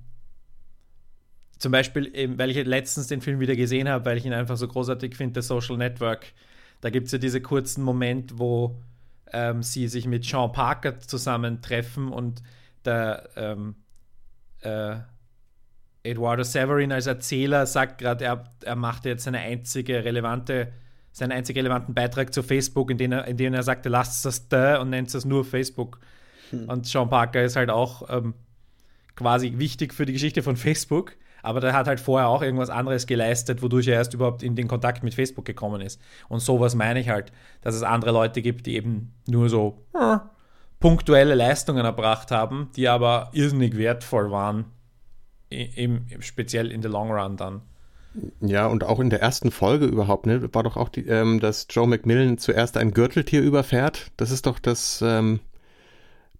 [1.59, 4.68] zum Beispiel, weil ich letztens den Film wieder gesehen habe, weil ich ihn einfach so
[4.68, 6.32] großartig finde, The Social Network.
[6.80, 8.80] Da gibt es ja diese kurzen Moment, wo
[9.32, 12.43] ähm, sie sich mit Sean Parker zusammentreffen und
[12.84, 13.74] der ähm,
[14.61, 14.97] äh,
[16.09, 20.72] Eduardo Severin als Erzähler sagt gerade, er, er macht jetzt eine einzige relevante
[21.18, 24.48] seinen einzig relevanten Beitrag zu Facebook, in dem er, in dem er sagte, lasst das
[24.48, 25.98] da und nennt es nur Facebook.
[26.50, 26.68] Hm.
[26.68, 28.34] Und Sean Parker ist halt auch ähm,
[29.16, 33.06] quasi wichtig für die Geschichte von Facebook, aber der hat halt vorher auch irgendwas anderes
[33.06, 36.00] geleistet, wodurch er erst überhaupt in den Kontakt mit Facebook gekommen ist.
[36.28, 37.32] Und sowas meine ich halt,
[37.62, 40.18] dass es andere Leute gibt, die eben nur so äh,
[40.80, 44.66] punktuelle Leistungen erbracht haben, die aber irrsinnig wertvoll waren,
[45.51, 47.62] im, speziell in the long run dann.
[48.40, 51.66] Ja, und auch in der ersten Folge überhaupt, ne, war doch auch, die, ähm, dass
[51.70, 54.11] Joe McMillan zuerst ein Gürteltier überfährt.
[54.16, 55.40] Das ist doch das, ähm,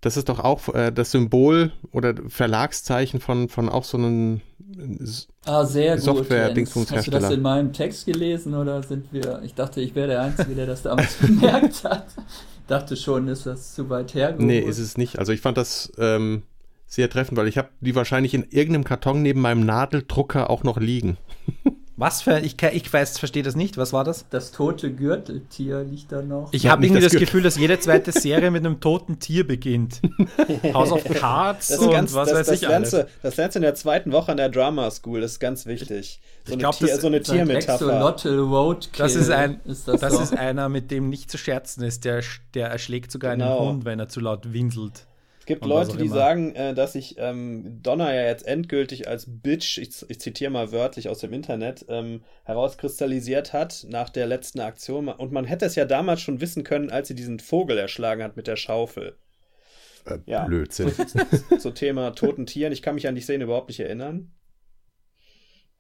[0.01, 4.41] das ist doch auch äh, das Symbol oder Verlagszeichen von, von auch so einem
[5.45, 7.17] ah, sehr Software-Dingsbumshersteller.
[7.17, 10.23] Hast du das in meinem Text gelesen oder sind wir, ich dachte, ich wäre der
[10.23, 12.07] Einzige, der das damals bemerkt hat.
[12.67, 14.47] dachte schon, ist das zu weit hergeholt.
[14.47, 15.19] Nee, ist es nicht.
[15.19, 16.43] Also ich fand das ähm,
[16.89, 20.79] sehr treffend, weil ich habe die wahrscheinlich in irgendeinem Karton neben meinem Nadeldrucker auch noch
[20.79, 21.19] liegen.
[21.99, 23.77] Was für, ich, ich weiß, verstehe das nicht.
[23.77, 24.25] Was war das?
[24.31, 26.53] Das tote Gürteltier liegt da noch.
[26.53, 30.01] Ich habe irgendwie das, das Gefühl, dass jede zweite Serie mit einem toten Tier beginnt.
[30.73, 33.07] House of Cards das und ganz, was das, weiß das ich lernst, alles.
[33.21, 36.21] Das lernst du in der zweiten Woche an der Drama School, das ist ganz wichtig.
[36.47, 38.15] So ich glaube, das so eine Tiermetapher.
[38.97, 42.05] Das ist ein, ist das, das ist einer, mit dem nicht zu scherzen ist.
[42.05, 42.23] Der,
[42.55, 43.59] der erschlägt sogar genau.
[43.59, 45.09] einen Hund, wenn er zu laut winselt
[45.49, 50.05] gibt Leute, die sagen, äh, dass sich ähm, Donner ja jetzt endgültig als Bitch, ich,
[50.09, 55.09] ich zitiere mal wörtlich aus dem Internet, ähm, herauskristallisiert hat nach der letzten Aktion.
[55.09, 58.37] Und man hätte es ja damals schon wissen können, als sie diesen Vogel erschlagen hat
[58.37, 59.17] mit der Schaufel.
[60.05, 60.45] Äh, ja.
[60.45, 60.93] Blödsinn.
[61.59, 62.73] So, Thema toten Tieren.
[62.73, 64.31] Ich kann mich an die Szene überhaupt nicht erinnern.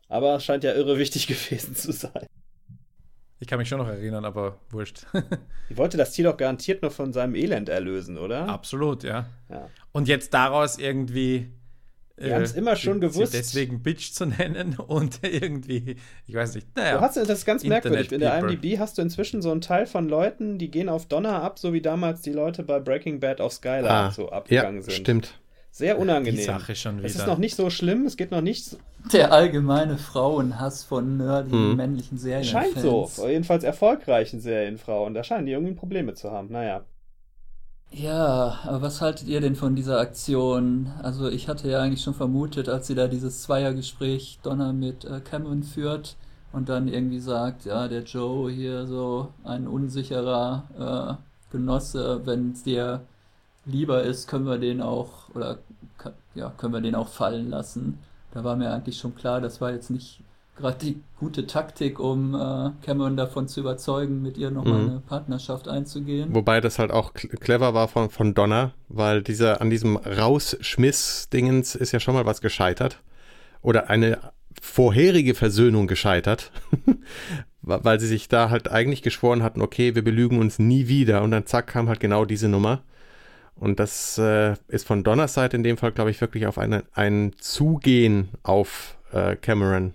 [0.08, 2.26] Aber es scheint ja irre wichtig gewesen zu sein.
[3.40, 5.06] Ich kann mich schon noch erinnern, aber wurscht.
[5.70, 8.48] ich wollte das Tier doch garantiert noch von seinem Elend erlösen, oder?
[8.48, 9.26] Absolut, ja.
[9.48, 9.68] ja.
[9.92, 11.52] Und jetzt daraus irgendwie.
[12.16, 13.34] Wir äh, haben es immer schon gewusst.
[13.34, 16.66] Deswegen Bitch zu nennen und irgendwie, ich weiß nicht.
[16.76, 18.10] Naja, du hast, das ist ganz merkwürdig.
[18.10, 21.40] In der IMDb hast du inzwischen so einen Teil von Leuten, die gehen auf Donner
[21.40, 24.82] ab, so wie damals die Leute bei Breaking Bad auf Skylar ah, so abgegangen ja,
[24.82, 24.94] sind.
[24.94, 25.38] Stimmt.
[25.78, 26.36] Sehr unangenehm.
[26.36, 27.06] Die Sache schon wieder.
[27.06, 28.76] Es ist noch nicht so schlimm, es geht noch nicht.
[29.12, 31.76] Der allgemeine Frauenhass von nerdigen hm.
[31.76, 32.42] männlichen Serien.
[32.42, 33.08] Scheint so.
[33.24, 35.14] Jedenfalls erfolgreichen Serienfrauen.
[35.14, 36.48] Da scheinen die irgendwie Probleme zu haben.
[36.50, 36.82] Naja.
[37.92, 40.90] Ja, aber was haltet ihr denn von dieser Aktion?
[41.00, 45.20] Also ich hatte ja eigentlich schon vermutet, als sie da dieses Zweiergespräch Donner mit äh,
[45.20, 46.16] Cameron führt
[46.52, 52.64] und dann irgendwie sagt, ja, der Joe hier so ein unsicherer äh, Genosse, wenn es
[52.64, 53.02] dir
[53.68, 55.58] lieber ist, können wir den auch, oder
[56.34, 57.98] ja, können wir den auch fallen lassen.
[58.32, 60.20] Da war mir eigentlich schon klar, das war jetzt nicht
[60.58, 64.90] gerade die gute Taktik, um äh, Cameron davon zu überzeugen, mit ihr nochmal mhm.
[64.90, 66.34] eine Partnerschaft einzugehen.
[66.34, 71.92] Wobei das halt auch clever war von, von Donna, weil dieser an diesem Rausschmiss-Dingens ist
[71.92, 73.00] ja schon mal was gescheitert.
[73.62, 74.18] Oder eine
[74.60, 76.50] vorherige Versöhnung gescheitert,
[77.62, 81.22] weil sie sich da halt eigentlich geschworen hatten, okay, wir belügen uns nie wieder.
[81.22, 82.82] Und dann zack kam halt genau diese Nummer.
[83.60, 86.84] Und das äh, ist von Donners Seite in dem Fall, glaube ich, wirklich auf eine,
[86.92, 89.94] ein Zugehen auf äh, Cameron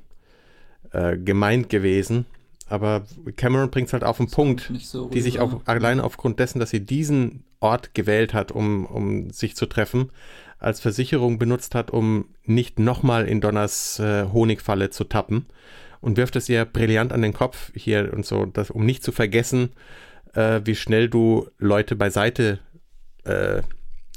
[0.91, 2.25] äh, gemeint gewesen.
[2.67, 3.03] Aber
[3.35, 6.59] Cameron bringt es halt auf den das Punkt, so die sich auch alleine aufgrund dessen,
[6.59, 10.11] dass sie diesen Ort gewählt hat, um, um sich zu treffen,
[10.59, 15.45] als Versicherung benutzt hat, um nicht nochmal in Donners äh, Honigfalle zu tappen
[16.01, 19.11] und wirft es ihr brillant an den Kopf hier und so, dass, um nicht zu
[19.11, 19.69] vergessen,
[20.33, 22.59] äh, wie schnell du Leute beiseite
[23.23, 23.61] äh,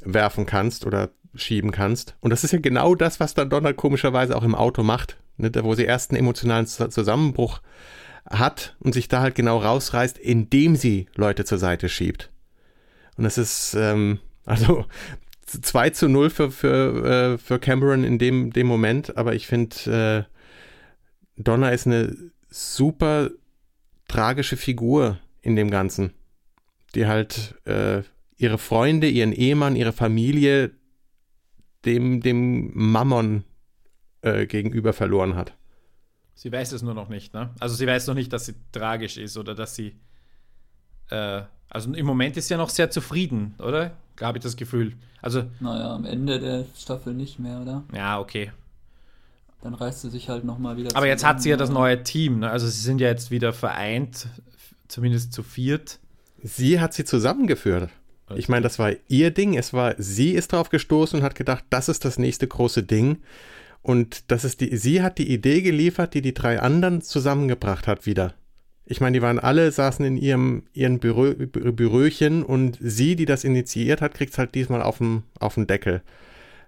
[0.04, 2.16] werfen kannst oder schieben kannst.
[2.20, 5.50] Und das ist ja genau das, was dann Donald komischerweise auch im Auto macht, ne?
[5.62, 7.60] wo sie erst einen emotionalen Zusammenbruch
[8.28, 12.30] hat und sich da halt genau rausreißt, indem sie Leute zur Seite schiebt.
[13.16, 14.84] Und das ist, ähm, also
[15.46, 20.26] 2 zu 0 für, für, äh, für Cameron in dem, dem Moment, aber ich finde,
[20.26, 22.16] äh, Donna ist eine
[22.48, 23.30] super
[24.08, 26.14] tragische Figur in dem Ganzen,
[26.94, 28.02] die halt äh,
[28.36, 30.72] ihre Freunde, ihren Ehemann, ihre Familie
[31.84, 33.44] dem, dem Mammon
[34.22, 35.54] äh, gegenüber verloren hat.
[36.34, 37.50] Sie weiß es nur noch nicht, ne?
[37.60, 39.96] Also sie weiß noch nicht, dass sie tragisch ist oder dass sie.
[41.08, 43.92] Äh, also im Moment ist sie ja noch sehr zufrieden, oder?
[44.20, 44.94] Habe ich das Gefühl.
[45.22, 45.44] Also.
[45.60, 47.84] Naja, am Ende der Staffel nicht mehr, oder?
[47.94, 48.52] Ja, okay.
[49.62, 50.94] Dann reißt sie sich halt nochmal wieder.
[50.94, 52.50] Aber jetzt hat sie ja das neue Team, ne?
[52.50, 54.28] Also sie sind ja jetzt wieder vereint,
[54.88, 55.98] zumindest zu viert.
[56.42, 57.90] Sie hat sie zusammengeführt.
[58.34, 59.56] Ich meine, das war ihr Ding.
[59.56, 63.18] Es war, sie ist drauf gestoßen und hat gedacht, das ist das nächste große Ding.
[63.82, 68.04] Und das ist die, sie hat die Idee geliefert, die die drei anderen zusammengebracht hat
[68.04, 68.34] wieder.
[68.84, 73.44] Ich meine, die waren alle, saßen in ihrem, ihren Büro, Büröchen und sie, die das
[73.44, 76.02] initiiert hat, kriegt es halt diesmal auf den, auf den Deckel.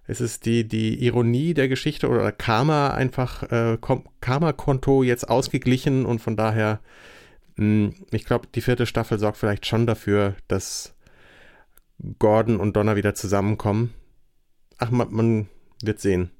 [0.07, 3.79] Es ist die, die Ironie der Geschichte oder Karma einfach, äh,
[4.21, 6.81] Karma-Konto jetzt ausgeglichen und von daher,
[7.57, 10.95] mh, hm, ich glaube, die vierte Staffel sorgt vielleicht schon dafür, dass
[12.19, 13.95] Gordon und Donna wieder zusammenkommen.
[14.79, 15.49] Ach, man, man
[15.83, 16.31] wird sehen.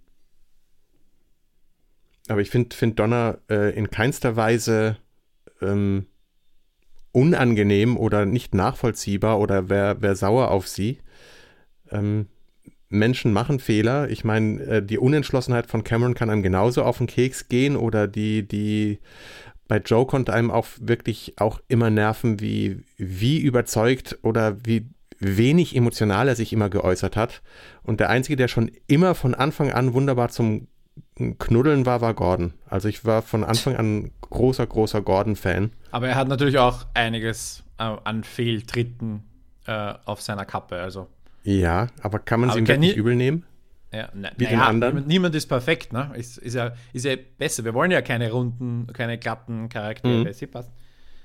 [2.29, 4.99] Aber ich finde find Donna äh, in keinster Weise
[5.61, 6.07] ähm,
[7.13, 10.99] unangenehm oder nicht nachvollziehbar oder wer, wer sauer auf sie.
[11.91, 12.27] Ähm,
[12.91, 14.09] Menschen machen Fehler.
[14.11, 18.07] Ich meine, äh, die Unentschlossenheit von Cameron kann einem genauso auf den Keks gehen oder
[18.07, 18.99] die, die
[19.67, 24.87] bei Joe konnte einem auch wirklich auch immer nerven, wie, wie überzeugt oder wie
[25.21, 27.43] wenig emotional er sich immer geäußert hat.
[27.83, 30.69] Und der Einzige, der schon immer von Anfang an wunderbar zum
[31.39, 32.55] Knuddeln war, war Gordon.
[32.67, 35.73] Also ich war von Anfang an großer, großer Gordon-Fan.
[35.91, 39.25] Aber er hat natürlich auch einiges äh, an Fehltritten
[39.67, 40.77] äh, auf seiner Kappe.
[40.77, 41.09] Also.
[41.43, 43.45] Ja, aber kann man sie ihm wirklich übel nehmen?
[43.93, 44.95] Ja, na, Wie na den ja, anderen?
[44.95, 46.11] Niemand, niemand, ist perfekt, ne?
[46.15, 47.65] Ist, ist, ja, ist ja besser.
[47.65, 50.31] Wir wollen ja keine runden, keine glatten Charaktere.
[50.31, 50.65] Mhm.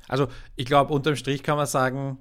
[0.07, 2.19] Also, ich glaube, unterm Strich kann man sagen,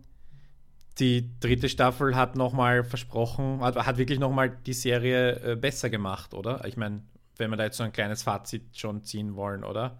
[0.98, 6.34] die dritte Staffel hat nochmal versprochen, hat, hat wirklich nochmal die Serie äh, besser gemacht,
[6.34, 6.64] oder?
[6.66, 7.02] Ich meine,
[7.36, 9.98] wenn wir da jetzt so ein kleines Fazit schon ziehen wollen, oder?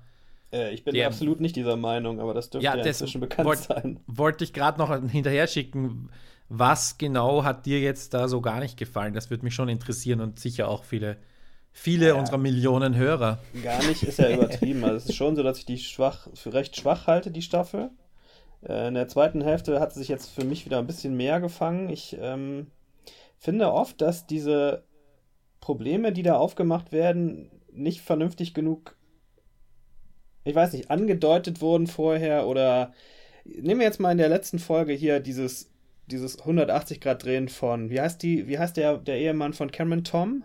[0.53, 3.47] Äh, ich bin die, absolut nicht dieser Meinung, aber das dürfte ja, ja inzwischen bekannt
[3.47, 4.01] wollt, sein.
[4.07, 6.11] Wollte ich gerade noch hinterher schicken,
[6.49, 9.15] was genau hat dir jetzt da so gar nicht gefallen?
[9.15, 11.17] Das würde mich schon interessieren und sicher auch viele,
[11.73, 13.39] viele ja, unserer Millionen Hörer.
[13.63, 14.85] Gar nicht ist ja übertrieben.
[14.85, 17.91] also es ist schon so, dass ich die schwach, für recht schwach halte, die Staffel.
[18.67, 21.41] Äh, in der zweiten Hälfte hat sie sich jetzt für mich wieder ein bisschen mehr
[21.41, 21.89] gefangen.
[21.89, 22.69] Ich ähm,
[23.39, 24.85] finde oft, dass diese
[25.61, 28.97] Probleme, die da aufgemacht werden, nicht vernünftig genug,
[30.45, 32.93] ich weiß nicht, angedeutet wurden vorher oder
[33.45, 35.71] nehmen wir jetzt mal in der letzten Folge hier dieses,
[36.07, 40.05] dieses 180 Grad Drehen von, wie heißt die, wie heißt der, der Ehemann von Cameron
[40.05, 40.43] Tom?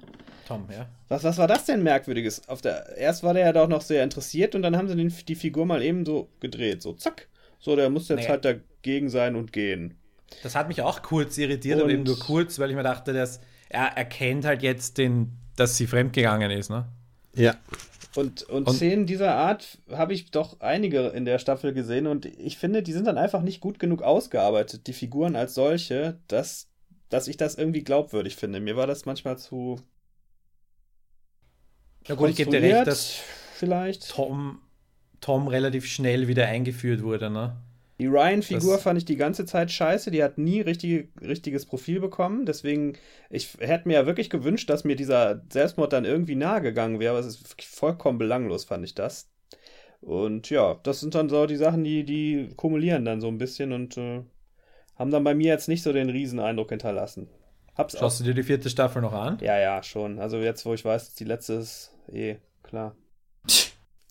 [0.47, 0.87] Tom, ja.
[1.09, 2.47] Was, was war das denn Merkwürdiges?
[2.47, 5.13] Auf der, erst war der ja doch noch sehr interessiert und dann haben sie den,
[5.27, 7.27] die Figur mal eben so gedreht, so zack.
[7.67, 8.27] So, der muss jetzt nee.
[8.29, 9.97] halt dagegen sein und gehen.
[10.41, 13.11] Das hat mich auch kurz irritiert, und aber eben nur kurz, weil ich mir dachte,
[13.11, 16.87] dass er erkennt halt jetzt, den, dass sie fremdgegangen ist, ne?
[17.35, 17.55] Ja.
[18.15, 22.25] Und, und, und Szenen dieser Art habe ich doch einige in der Staffel gesehen und
[22.25, 26.69] ich finde, die sind dann einfach nicht gut genug ausgearbeitet, die Figuren als solche, dass,
[27.09, 28.61] dass ich das irgendwie glaubwürdig finde.
[28.61, 29.81] Mir war das manchmal zu.
[32.07, 33.19] Ja gut, ich gebe dir recht, dass
[33.55, 34.61] vielleicht Tom,
[35.21, 37.55] Tom relativ schnell wieder eingeführt wurde, ne?
[37.99, 40.11] Die Ryan-Figur fand ich die ganze Zeit scheiße.
[40.11, 42.45] Die hat nie richtig, richtiges Profil bekommen.
[42.45, 42.93] Deswegen,
[43.31, 47.17] ich hätte mir ja wirklich gewünscht, dass mir dieser Selbstmord dann irgendwie nahe gegangen wäre.
[47.17, 49.29] Aber es ist vollkommen belanglos, fand ich das.
[50.01, 53.73] Und ja, das sind dann so die Sachen, die, die kumulieren dann so ein bisschen
[53.73, 54.21] und äh,
[54.95, 57.27] haben dann bei mir jetzt nicht so den Rieseneindruck hinterlassen.
[57.75, 58.25] Hab's Schaust auch.
[58.25, 59.39] du dir die vierte Staffel noch an?
[59.41, 60.19] Ja, ja, schon.
[60.19, 62.95] Also jetzt, wo ich weiß, dass die letzte ist, eh, klar.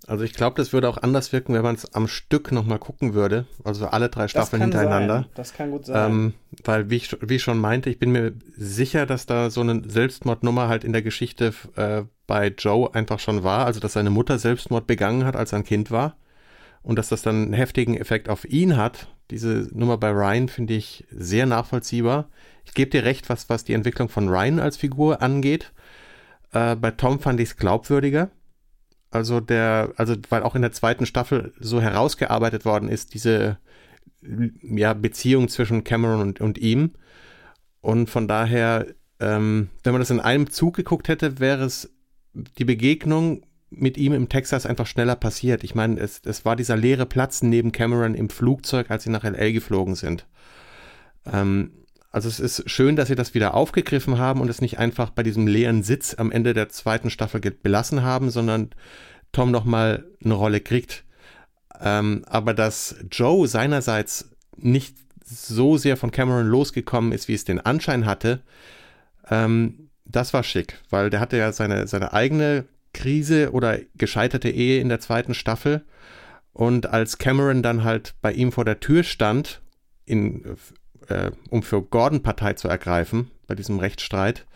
[0.09, 3.14] Also ich glaube, das würde auch anders wirken, wenn man es am Stück nochmal gucken
[3.14, 3.46] würde.
[3.64, 5.14] Also alle drei Staffeln das hintereinander.
[5.14, 5.30] Sein.
[5.34, 6.11] Das kann gut sein.
[6.11, 6.34] Ähm,
[6.64, 9.82] weil, wie ich, wie ich schon meinte, ich bin mir sicher, dass da so eine
[9.84, 13.66] Selbstmordnummer halt in der Geschichte äh, bei Joe einfach schon war.
[13.66, 16.16] Also dass seine Mutter Selbstmord begangen hat, als er ein Kind war.
[16.82, 19.09] Und dass das dann einen heftigen Effekt auf ihn hat.
[19.30, 22.28] Diese Nummer bei Ryan finde ich sehr nachvollziehbar.
[22.64, 25.72] Ich gebe dir recht, was, was die Entwicklung von Ryan als Figur angeht.
[26.52, 28.30] Äh, bei Tom fand ich es glaubwürdiger
[29.16, 33.58] also der, also weil auch in der zweiten Staffel so herausgearbeitet worden ist, diese
[34.62, 36.92] ja, Beziehung zwischen Cameron und, und ihm.
[37.80, 38.86] Und von daher,
[39.20, 41.90] ähm, wenn man das in einem Zug geguckt hätte, wäre es
[42.32, 45.64] die Begegnung mit ihm im Texas einfach schneller passiert.
[45.64, 49.24] Ich meine, es, es war dieser leere Platz neben Cameron im Flugzeug, als sie nach
[49.24, 50.26] LA geflogen sind.
[51.24, 51.72] Ähm,
[52.16, 55.22] also es ist schön, dass sie das wieder aufgegriffen haben und es nicht einfach bei
[55.22, 58.70] diesem leeren Sitz am Ende der zweiten Staffel belassen haben, sondern
[59.32, 61.04] Tom nochmal eine Rolle kriegt.
[61.78, 64.96] Ähm, aber dass Joe seinerseits nicht
[65.26, 68.40] so sehr von Cameron losgekommen ist, wie es den Anschein hatte,
[69.28, 72.64] ähm, das war schick, weil der hatte ja seine, seine eigene
[72.94, 75.84] Krise oder gescheiterte Ehe in der zweiten Staffel.
[76.54, 79.60] Und als Cameron dann halt bei ihm vor der Tür stand,
[80.06, 80.56] in
[81.09, 84.46] äh, um für Gordon Partei zu ergreifen bei diesem Rechtsstreit,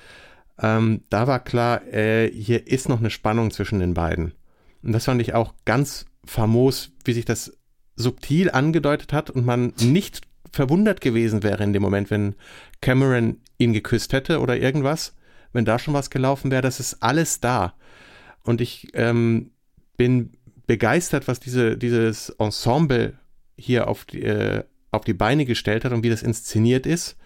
[0.60, 4.34] ähm, da war klar, äh, hier ist noch eine Spannung zwischen den beiden.
[4.82, 7.56] Und das fand ich auch ganz famos, wie sich das
[7.96, 10.22] subtil angedeutet hat und man nicht
[10.52, 12.34] verwundert gewesen wäre in dem Moment, wenn
[12.80, 15.14] Cameron ihn geküsst hätte oder irgendwas,
[15.52, 17.74] wenn da schon was gelaufen wäre, das ist alles da.
[18.42, 19.50] Und ich ähm,
[19.96, 20.32] bin
[20.66, 23.18] begeistert, was diese, dieses Ensemble
[23.56, 27.16] hier auf die, äh, auf die Beine gestellt hat und wie das inszeniert ist.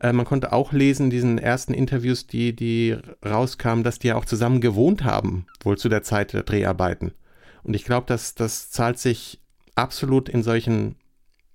[0.00, 4.16] Äh, man konnte auch lesen, in diesen ersten Interviews, die, die rauskamen, dass die ja
[4.16, 7.12] auch zusammen gewohnt haben, wohl zu der Zeit der Dreharbeiten.
[7.62, 9.40] Und ich glaube, dass das zahlt sich
[9.74, 10.96] absolut in solchen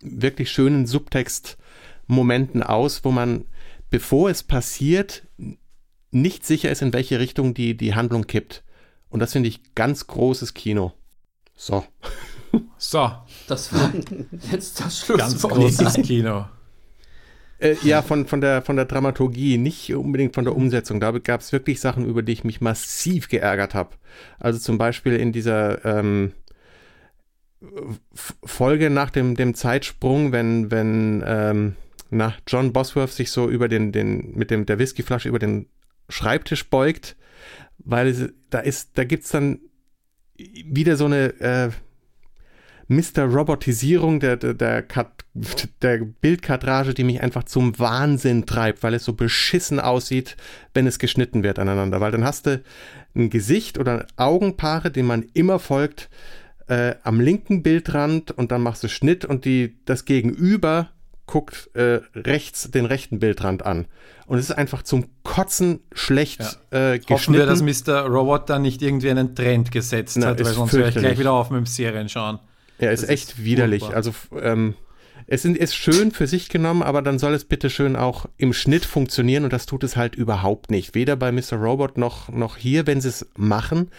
[0.02, 3.46] wirklich schönen Subtext-Momenten aus, wo man,
[3.90, 5.28] bevor es passiert,
[6.12, 8.64] nicht sicher ist, in welche Richtung die, die Handlung kippt.
[9.10, 10.94] Und das finde ich ganz großes Kino.
[11.56, 11.86] So.
[12.78, 13.12] So.
[13.48, 13.92] Das war
[14.52, 15.20] jetzt das Schluss.
[15.20, 16.46] Ganz großes Kino.
[17.60, 21.00] Äh, ja, von, von, der, von der Dramaturgie, nicht unbedingt von der Umsetzung.
[21.00, 23.92] Da gab es wirklich Sachen, über die ich mich massiv geärgert habe.
[24.40, 26.34] Also zum Beispiel in dieser ähm,
[28.44, 31.76] Folge nach dem, dem Zeitsprung, wenn, wenn ähm,
[32.10, 35.68] na, John Bosworth sich so über den, den, mit dem, der Whiskyflasche über den
[36.10, 37.16] Schreibtisch beugt,
[37.78, 39.60] weil es, da ist, da gibt's dann
[40.36, 41.70] wieder so eine äh,
[42.88, 43.24] Mr.
[43.24, 44.86] Robotisierung der, der, der,
[45.82, 50.38] der Bildkadrage, die mich einfach zum Wahnsinn treibt, weil es so beschissen aussieht,
[50.74, 52.02] wenn es geschnitten wird aneinander.
[52.02, 52.62] Weil dann hast du
[53.16, 56.10] ein Gesicht oder Augenpaare, dem man immer folgt,
[56.68, 60.90] äh, am linken Bildrand und dann machst du Schnitt und die, das Gegenüber
[61.26, 63.88] guckt äh, rechts den rechten Bildrand an.
[64.26, 66.94] Und es ist einfach zum Kotzen schlecht ja.
[66.94, 67.14] äh, geschnitten.
[67.14, 68.06] Hoffen wir, dass Mr.
[68.06, 71.34] Robot da nicht irgendwie einen Trend gesetzt Na, hat, weil sonst höre ich gleich wieder
[71.34, 72.40] auf mit dem Serien schauen.
[72.82, 73.84] Ja, ist echt ist widerlich.
[73.84, 73.98] Furchtbar.
[73.98, 74.76] Also ähm,
[75.28, 78.86] es ist schön für sich genommen, aber dann soll es bitte schön auch im Schnitt
[78.86, 80.94] funktionieren und das tut es halt überhaupt nicht.
[80.94, 81.54] Weder bei Mr.
[81.54, 83.92] Robot noch, noch hier, wenn sie es machen.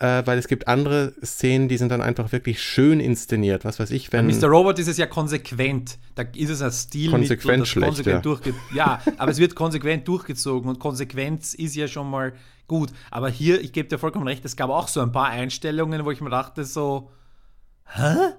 [0.00, 3.64] Äh, weil es gibt andere Szenen, die sind dann einfach wirklich schön inszeniert.
[3.64, 4.28] Was weiß ich, wenn.
[4.28, 4.46] Bei Mr.
[4.46, 5.98] Robot ist es ja konsequent.
[6.14, 7.10] Da ist es ein Stil.
[7.10, 8.04] Konsequent schlecht.
[8.04, 8.24] Konsequent
[8.72, 9.00] ja.
[9.02, 12.34] ja, aber es wird konsequent durchgezogen und Konsequenz ist ja schon mal
[12.68, 12.90] gut.
[13.10, 16.12] Aber hier, ich gebe dir vollkommen recht, es gab auch so ein paar Einstellungen, wo
[16.12, 17.10] ich mir dachte, so,
[17.94, 18.34] hä?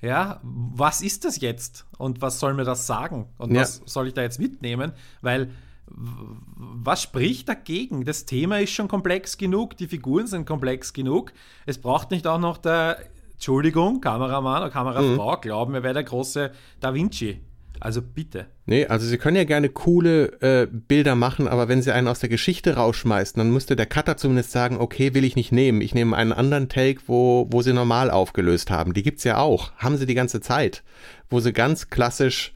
[0.00, 1.86] Ja, was ist das jetzt?
[1.96, 3.28] Und was soll mir das sagen?
[3.38, 3.60] Und ja.
[3.60, 4.92] was soll ich da jetzt mitnehmen?
[5.20, 5.52] Weil
[5.86, 8.04] was spricht dagegen?
[8.04, 11.32] Das Thema ist schon komplex genug, die Figuren sind komplex genug.
[11.66, 12.98] Es braucht nicht auch noch der,
[13.32, 15.40] Entschuldigung, Kameramann oder Kamerafrau, mhm.
[15.40, 17.40] glauben, er wäre der große Da Vinci.
[17.82, 18.46] Also bitte.
[18.64, 22.20] Nee, also sie können ja gerne coole äh, Bilder machen, aber wenn sie einen aus
[22.20, 25.80] der Geschichte rausschmeißen, dann müsste der Cutter zumindest sagen, okay, will ich nicht nehmen.
[25.80, 28.94] Ich nehme einen anderen Take, wo, wo sie normal aufgelöst haben.
[28.94, 29.72] Die gibt's ja auch.
[29.78, 30.84] Haben sie die ganze Zeit.
[31.28, 32.54] Wo sie ganz klassisch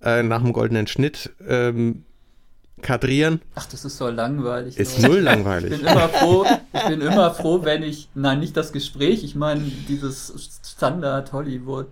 [0.00, 2.04] äh, nach dem goldenen Schnitt ähm,
[2.82, 3.40] kadrieren.
[3.54, 4.76] Ach, das ist so langweilig.
[4.78, 5.72] Ist null langweilig.
[5.72, 9.34] Ich bin immer froh, ich bin immer froh, wenn ich, nein, nicht das Gespräch, ich
[9.34, 11.86] meine dieses Standard Hollywood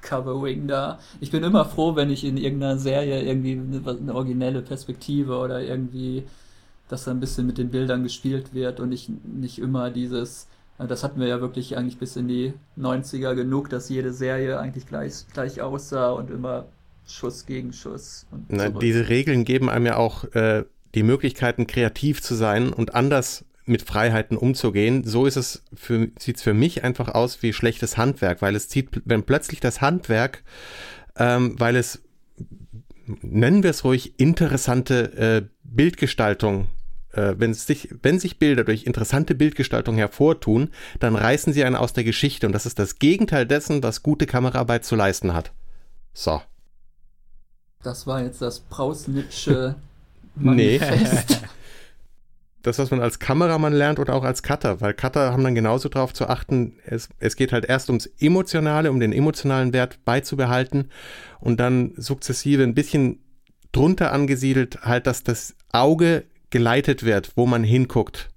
[0.00, 0.98] Covering da.
[1.20, 5.60] Ich bin immer froh, wenn ich in irgendeiner Serie irgendwie eine, eine originelle Perspektive oder
[5.60, 6.24] irgendwie,
[6.88, 10.46] dass da ein bisschen mit den Bildern gespielt wird und ich nicht immer dieses,
[10.78, 14.86] das hatten wir ja wirklich eigentlich bis in die 90er genug, dass jede Serie eigentlich
[14.86, 16.66] gleich, gleich aussah und immer
[17.08, 18.26] Schuss gegen Schuss.
[18.48, 23.44] Na, diese Regeln geben einem ja auch äh, die Möglichkeiten, kreativ zu sein und anders
[23.64, 25.04] mit Freiheiten umzugehen.
[25.04, 29.02] So ist es für, sieht's für mich einfach aus wie schlechtes Handwerk, weil es zieht,
[29.04, 30.42] wenn plötzlich das Handwerk,
[31.16, 32.02] ähm, weil es,
[33.22, 36.68] nennen wir es ruhig, interessante äh, Bildgestaltung
[37.12, 41.92] äh, wenn, sich, wenn sich Bilder durch interessante Bildgestaltung hervortun, dann reißen sie einen aus
[41.92, 45.52] der Geschichte und das ist das Gegenteil dessen, was gute Kameraarbeit zu leisten hat.
[46.12, 46.40] So.
[47.82, 49.76] Das war jetzt das Prausnitsche
[50.34, 51.30] Manifest.
[51.30, 51.36] Nee.
[52.62, 55.88] das, was man als Kameramann lernt oder auch als Cutter, weil Cutter haben dann genauso
[55.88, 60.90] darauf zu achten, es, es geht halt erst ums Emotionale, um den emotionalen Wert beizubehalten
[61.40, 63.20] und dann sukzessive ein bisschen
[63.72, 68.30] drunter angesiedelt, halt, dass das Auge geleitet wird, wo man hinguckt.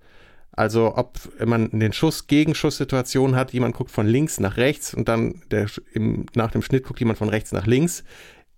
[0.52, 5.42] Also ob man den Schuss Gegenschuss-Situation hat, jemand guckt von links nach rechts und dann
[5.50, 8.04] der, im, nach dem Schnitt guckt jemand von rechts nach links,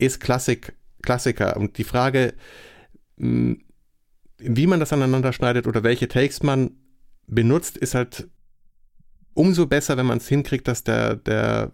[0.05, 1.57] ist Klassik, Klassiker.
[1.57, 2.33] Und die Frage,
[3.17, 3.63] hm,
[4.37, 6.71] wie man das aneinander schneidet oder welche Takes man
[7.27, 8.27] benutzt, ist halt
[9.33, 11.71] umso besser, wenn man es hinkriegt, dass der, der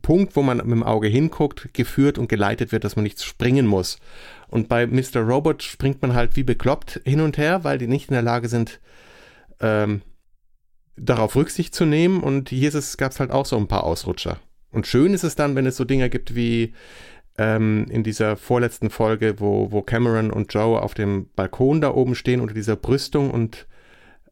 [0.00, 3.66] Punkt, wo man mit dem Auge hinguckt, geführt und geleitet wird, dass man nicht springen
[3.66, 3.98] muss.
[4.48, 5.20] Und bei Mr.
[5.20, 8.48] Robot springt man halt wie bekloppt hin und her, weil die nicht in der Lage
[8.48, 8.80] sind,
[9.60, 10.02] ähm,
[10.96, 12.22] darauf Rücksicht zu nehmen.
[12.22, 14.38] Und hier gab es halt auch so ein paar Ausrutscher.
[14.72, 16.72] Und schön ist es dann, wenn es so Dinge gibt wie
[17.38, 22.14] ähm, in dieser vorletzten Folge, wo, wo Cameron und Joe auf dem Balkon da oben
[22.14, 23.66] stehen unter dieser Brüstung und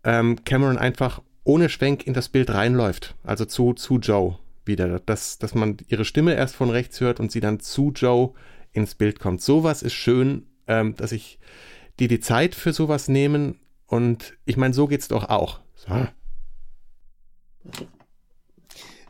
[0.05, 5.38] ähm, Cameron einfach ohne Schwenk in das Bild reinläuft, also zu, zu Joe wieder, dass,
[5.38, 8.32] dass man ihre Stimme erst von rechts hört und sie dann zu Joe
[8.72, 9.43] ins Bild kommt.
[9.43, 11.38] Sowas ist schön, ähm, dass ich
[11.99, 15.61] die die Zeit für sowas nehmen und ich meine, so geht's doch auch.
[15.74, 16.07] So.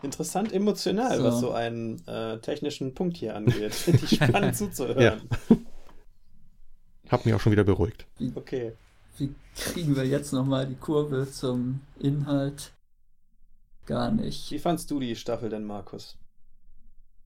[0.03, 1.25] Interessant emotional, so.
[1.25, 3.75] was so einen äh, technischen Punkt hier angeht.
[3.75, 5.03] Finde ich spannend zuzuhören.
[5.03, 5.19] Ja.
[7.11, 8.07] Hab mich auch schon wieder beruhigt.
[8.19, 8.73] Wie, okay.
[9.19, 12.73] Wie kriegen wir jetzt nochmal die Kurve zum Inhalt?
[13.85, 14.51] Gar nicht.
[14.51, 16.17] Wie fandst du die Staffel denn, Markus?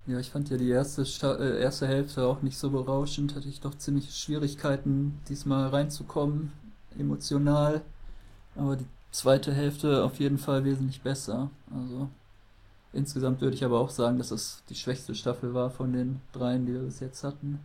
[0.07, 3.35] Ja, ich fand ja die erste, Sta äh, erste Hälfte auch nicht so berauschend.
[3.35, 6.53] Hatte ich doch ziemlich Schwierigkeiten, diesmal reinzukommen,
[6.99, 7.83] emotional.
[8.57, 11.51] Aber die zweite Hälfte auf jeden Fall wesentlich besser.
[11.71, 12.09] Also
[12.95, 16.67] Insgesamt würde ich aber auch sagen, dass es die schwächste Staffel war von den dreien,
[16.67, 17.59] die wir bis jetzt hatten.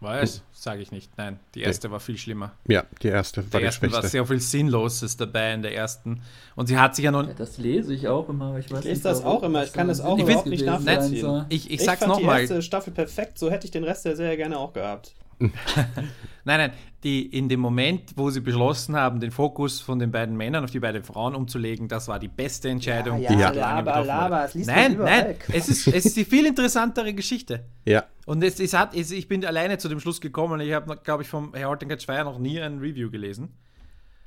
[0.00, 0.42] Was?
[0.52, 1.10] Sage ich nicht.
[1.18, 1.92] Nein, die erste nee.
[1.92, 2.52] war viel schlimmer.
[2.66, 4.02] Ja, die erste war der die ersten schwächste.
[4.02, 6.22] war sehr viel Sinnloses dabei in der ersten.
[6.56, 7.26] Und sie hat sich ja noch.
[7.26, 9.62] Ja, das lese ich auch immer, aber ich weiß ich lese nicht, das auch immer.
[9.62, 11.26] Ich kann das auch ich überhaupt nicht nachvollziehen.
[11.26, 12.46] Nein, ich, ich, ich sag's nochmal.
[12.46, 13.38] Die erste Staffel perfekt.
[13.38, 15.12] So hätte ich den Rest der Serie gerne auch gehabt.
[16.44, 16.72] nein, nein,
[17.02, 20.70] die in dem Moment, wo sie beschlossen haben, den Fokus von den beiden Männern auf
[20.70, 23.22] die beiden Frauen umzulegen, das war die beste Entscheidung.
[23.22, 27.14] Ja, ja, ja laber, laber, es Nein, nein, es ist, es ist die viel interessantere
[27.14, 27.64] Geschichte.
[27.86, 28.04] Ja.
[28.26, 30.60] Und es, es hat, es, ich bin alleine zu dem Schluss gekommen.
[30.60, 33.56] Ich habe, glaube ich, vom Herr Hortengat Schweier noch nie ein Review gelesen.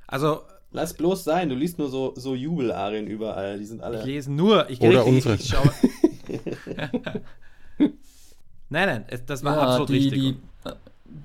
[0.08, 0.42] Also.
[0.72, 3.60] Lass bloß sein, du liest nur so, so Jubelarien überall.
[3.60, 4.00] Die sind alle.
[4.00, 4.68] Ich lese nur.
[4.72, 5.36] Ich, Oder ich, unsere.
[5.36, 5.72] Ich, ich schaue.
[8.70, 10.20] nein, nein, das war ja, absolut die, richtig.
[10.20, 10.38] Die,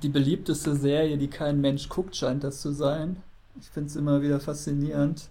[0.02, 3.16] die beliebteste Serie, die kein Mensch guckt, scheint das zu sein.
[3.60, 5.28] Ich finde es immer wieder faszinierend.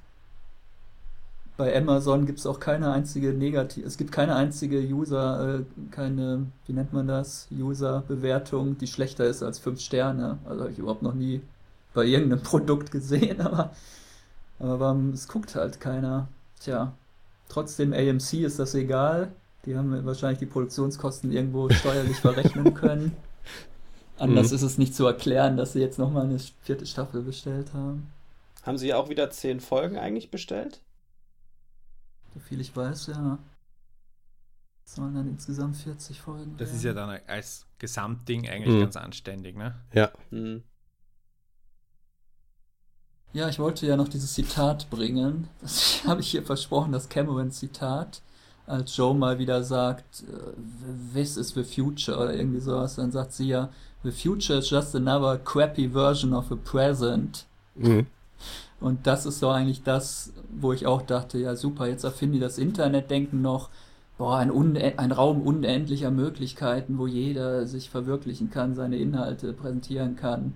[1.56, 6.46] Bei Amazon gibt es auch keine einzige negative, es gibt keine einzige User, äh, keine,
[6.68, 10.38] wie nennt man das, User-Bewertung, die schlechter ist als 5 Sterne.
[10.46, 11.42] Also habe ich überhaupt noch nie
[11.96, 13.72] bei irgendeinem Produkt gesehen, aber,
[14.60, 16.28] aber es guckt halt keiner.
[16.60, 16.94] Tja,
[17.50, 19.32] trotzdem AMC ist das egal.
[19.66, 23.14] Die haben wahrscheinlich die Produktionskosten irgendwo steuerlich verrechnen können.
[24.18, 24.56] Anders mhm.
[24.56, 28.12] ist es nicht zu erklären, dass sie jetzt nochmal eine vierte Staffel bestellt haben.
[28.64, 30.82] Haben sie auch wieder zehn Folgen eigentlich bestellt?
[32.34, 33.38] So viel ich weiß, ja.
[34.84, 36.56] Das sollen dann insgesamt 40 Folgen.
[36.58, 36.78] Das werden.
[36.78, 38.82] ist ja dann als Gesamtding eigentlich mhm.
[38.82, 39.76] ganz anständig, ne?
[39.94, 40.12] Ja.
[40.32, 40.64] Mhm.
[43.34, 45.48] Ja, ich wollte ja noch dieses Zitat bringen.
[45.62, 48.22] Das habe ich hier versprochen, das Cameron-Zitat
[48.68, 53.34] als Joe mal wieder sagt, äh, this is the future oder irgendwie sowas, dann sagt
[53.34, 53.70] sie ja,
[54.04, 57.46] the future is just another crappy version of the present.
[57.76, 58.06] Mhm.
[58.80, 62.40] Und das ist so eigentlich das, wo ich auch dachte, ja super, jetzt erfinden die
[62.40, 63.70] das Internetdenken noch,
[64.18, 70.54] boah, ein, ein Raum unendlicher Möglichkeiten, wo jeder sich verwirklichen kann, seine Inhalte präsentieren kann.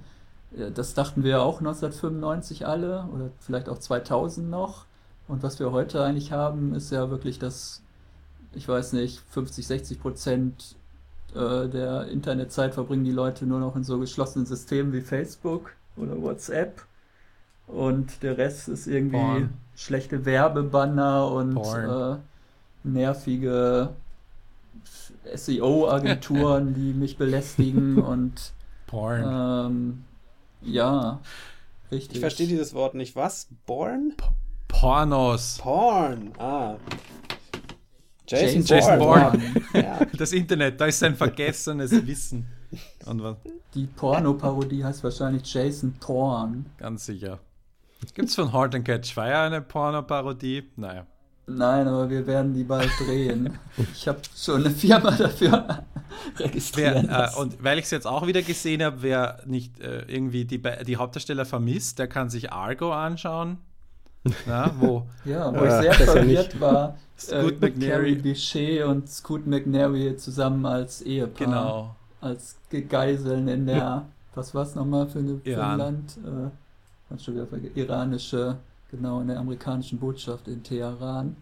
[0.75, 4.85] Das dachten wir auch 1995 alle oder vielleicht auch 2000 noch.
[5.27, 7.81] Und was wir heute eigentlich haben, ist ja wirklich das
[8.53, 10.75] ich weiß nicht, 50, 60 Prozent
[11.33, 16.21] äh, der Internetzeit verbringen die Leute nur noch in so geschlossenen Systemen wie Facebook oder
[16.21, 16.81] WhatsApp.
[17.67, 19.53] Und der Rest ist irgendwie Porn.
[19.75, 22.17] schlechte Werbebanner und äh,
[22.83, 23.89] nervige
[25.33, 28.51] SEO-Agenturen, die mich belästigen und
[28.87, 29.23] Porn.
[29.71, 30.03] Ähm,
[30.61, 31.19] ja,
[31.91, 32.15] richtig.
[32.15, 33.15] Ich verstehe dieses Wort nicht.
[33.15, 33.47] Was?
[33.65, 34.13] Born?
[34.67, 35.59] Pornos.
[35.61, 36.33] Porn.
[36.37, 36.75] Ah.
[38.31, 39.41] Jason, Jason Bourne.
[39.73, 39.99] Ja.
[40.17, 42.45] Das Internet, da ist ein vergessenes Wissen.
[43.73, 46.65] Die Porno-Parodie heißt wahrscheinlich Jason Porn.
[46.77, 47.39] Ganz sicher.
[48.13, 50.63] Gibt es von Hard and Catch Fire eine Porno-Parodie?
[50.75, 51.05] Naja.
[51.47, 53.57] Nein, aber wir werden die bald drehen.
[53.93, 55.83] ich habe schon eine Firma dafür
[56.37, 57.07] registriert.
[57.09, 60.61] Äh, und weil ich es jetzt auch wieder gesehen habe, wer nicht äh, irgendwie die,
[60.85, 63.57] die Hauptdarsteller vermisst, der kann sich Argo anschauen.
[64.47, 70.15] Ja, wo, ja, wo ich sehr verwirrt war, Scoot äh, Carrie Bichet und Scoot McNary
[70.17, 71.47] zusammen als Ehepaar.
[71.47, 71.95] Genau.
[72.21, 72.57] Als
[72.87, 74.05] Geiseln in der,
[74.35, 76.17] was war es nochmal für, eine, für ein Land?
[76.17, 78.57] Äh, schon wieder iranische,
[78.91, 81.35] genau, in der amerikanischen Botschaft in Teheran.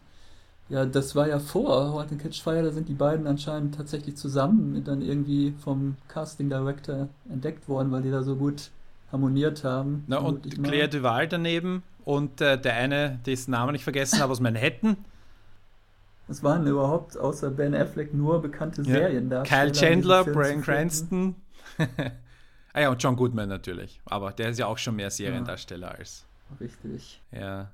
[0.70, 4.84] Ja, das war ja vor Hot Catch Fire, da sind die beiden anscheinend tatsächlich zusammen
[4.84, 8.70] dann irgendwie vom Casting Director entdeckt worden, weil die da so gut
[9.12, 10.04] harmoniert haben.
[10.08, 14.40] Na, und Claire Duval daneben und äh, der eine, dessen Namen ich vergessen habe, aus
[14.40, 14.98] Manhattan.
[16.28, 18.94] Es waren überhaupt außer Ben Affleck nur bekannte ja.
[18.94, 19.44] Serien da.
[19.44, 21.36] Kyle Chandler, Brian Cranston.
[22.74, 24.00] ah ja, und John Goodman natürlich.
[24.06, 25.94] Aber der ist ja auch schon mehr Seriendarsteller ja.
[25.96, 26.26] als.
[26.60, 27.22] Richtig.
[27.32, 27.72] Ja.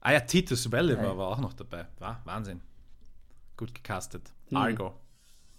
[0.00, 1.86] Ah ja, Titus Welliver war auch noch dabei.
[1.98, 2.60] War Wahnsinn.
[3.56, 4.32] Gut gecastet.
[4.48, 4.56] Hm.
[4.56, 4.94] Argo.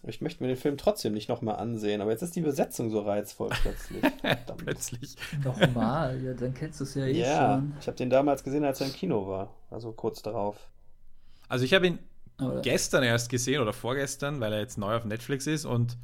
[0.04, 3.02] Ich möchte mir den Film trotzdem nicht nochmal ansehen, aber jetzt ist die Besetzung so
[3.02, 4.02] reizvoll plötzlich.
[4.58, 5.16] plötzlich.
[5.44, 7.74] Nochmal, ja, dann kennst du es ja eh ja, schon.
[7.82, 9.54] ich habe den damals gesehen, als er im Kino war.
[9.70, 10.56] Also kurz darauf.
[11.50, 12.00] Also ich habe ihn
[12.40, 12.62] oder?
[12.62, 15.98] gestern erst gesehen oder vorgestern, weil er jetzt neu auf Netflix ist und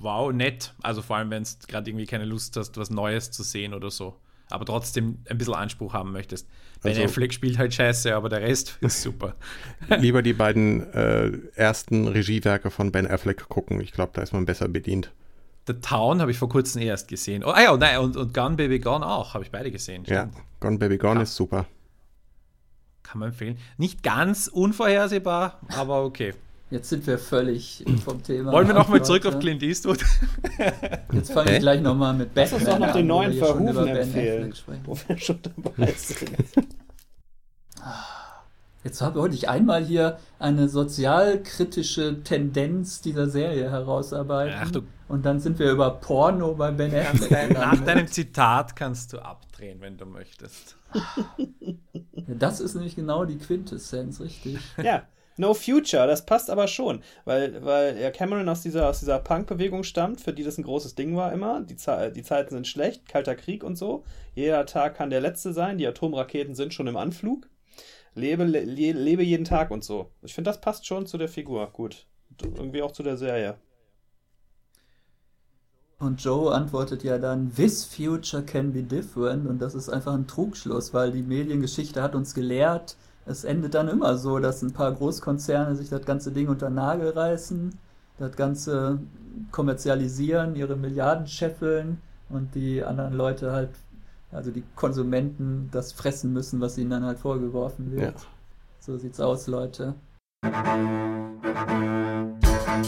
[0.00, 0.72] wow, nett.
[0.82, 3.90] Also vor allem, wenn du gerade irgendwie keine Lust hast, was Neues zu sehen oder
[3.90, 4.16] so.
[4.50, 6.46] Aber trotzdem ein bisschen Anspruch haben möchtest.
[6.82, 9.34] Ben also, Affleck spielt halt scheiße, aber der Rest ist super.
[9.98, 13.80] Lieber die beiden äh, ersten Regiewerke von Ben Affleck gucken.
[13.80, 15.12] Ich glaube, da ist man besser bedient.
[15.66, 17.42] The Town habe ich vor kurzem erst gesehen.
[17.44, 20.04] Oh, ah ja, nein, und, und Gone Baby Gone auch, habe ich beide gesehen.
[20.06, 20.30] Ja,
[20.60, 21.22] Gone Baby Gone ja.
[21.22, 21.66] ist super.
[23.02, 23.58] Kann man empfehlen.
[23.76, 26.34] Nicht ganz unvorhersehbar, aber okay.
[26.68, 28.50] Jetzt sind wir völlig vom Thema.
[28.50, 30.04] Wollen wir nochmal zurück auf Clint Eastwood?
[31.12, 34.52] Jetzt fange ich gleich nochmal mit Lass uns doch noch den neuen Verhufen empfehlen,
[34.84, 36.36] wo wir schon dabei sind.
[38.82, 44.58] Jetzt wollte ich einmal hier eine sozialkritische Tendenz dieser Serie herausarbeiten.
[44.60, 47.52] Ach, du und dann sind wir über Porno bei Ben Affleck.
[47.52, 50.76] Nach deinem Zitat kannst du abdrehen, wenn du möchtest.
[52.28, 54.58] Ja, das ist nämlich genau die Quintessenz, richtig.
[54.82, 55.04] Ja,
[55.36, 59.82] No Future, das passt aber schon, weil, weil ja Cameron aus dieser, aus dieser Punk-Bewegung
[59.82, 61.60] stammt, für die das ein großes Ding war immer.
[61.60, 64.04] Die, die Zeiten sind schlecht, kalter Krieg und so.
[64.34, 67.48] Jeder Tag kann der letzte sein, die Atomraketen sind schon im Anflug
[68.16, 68.62] lebe, le,
[68.92, 70.10] lebe jeden Tag und so.
[70.22, 72.06] Ich finde, das passt schon zu der Figur gut.
[72.42, 73.56] Irgendwie auch zu der Serie.
[75.98, 79.46] Und Joe antwortet ja dann, This future can be different.
[79.46, 82.96] Und das ist einfach ein Trugschluss, weil die Mediengeschichte hat uns gelehrt,
[83.26, 86.76] es endet dann immer so, dass ein paar Großkonzerne sich das ganze Ding unter den
[86.76, 87.76] Nagel reißen,
[88.18, 89.00] das Ganze
[89.50, 93.70] kommerzialisieren, ihre Milliarden scheffeln und die anderen Leute halt
[94.32, 98.14] also die Konsumenten das fressen müssen, was ihnen dann halt vorgeworfen wird.
[98.14, 98.26] Ja.
[98.80, 99.94] So sieht's aus, Leute.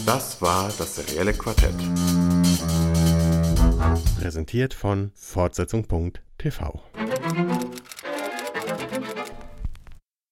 [0.05, 1.75] Das war das serielle Quartett.
[4.19, 6.81] Präsentiert von Fortsetzung.tv.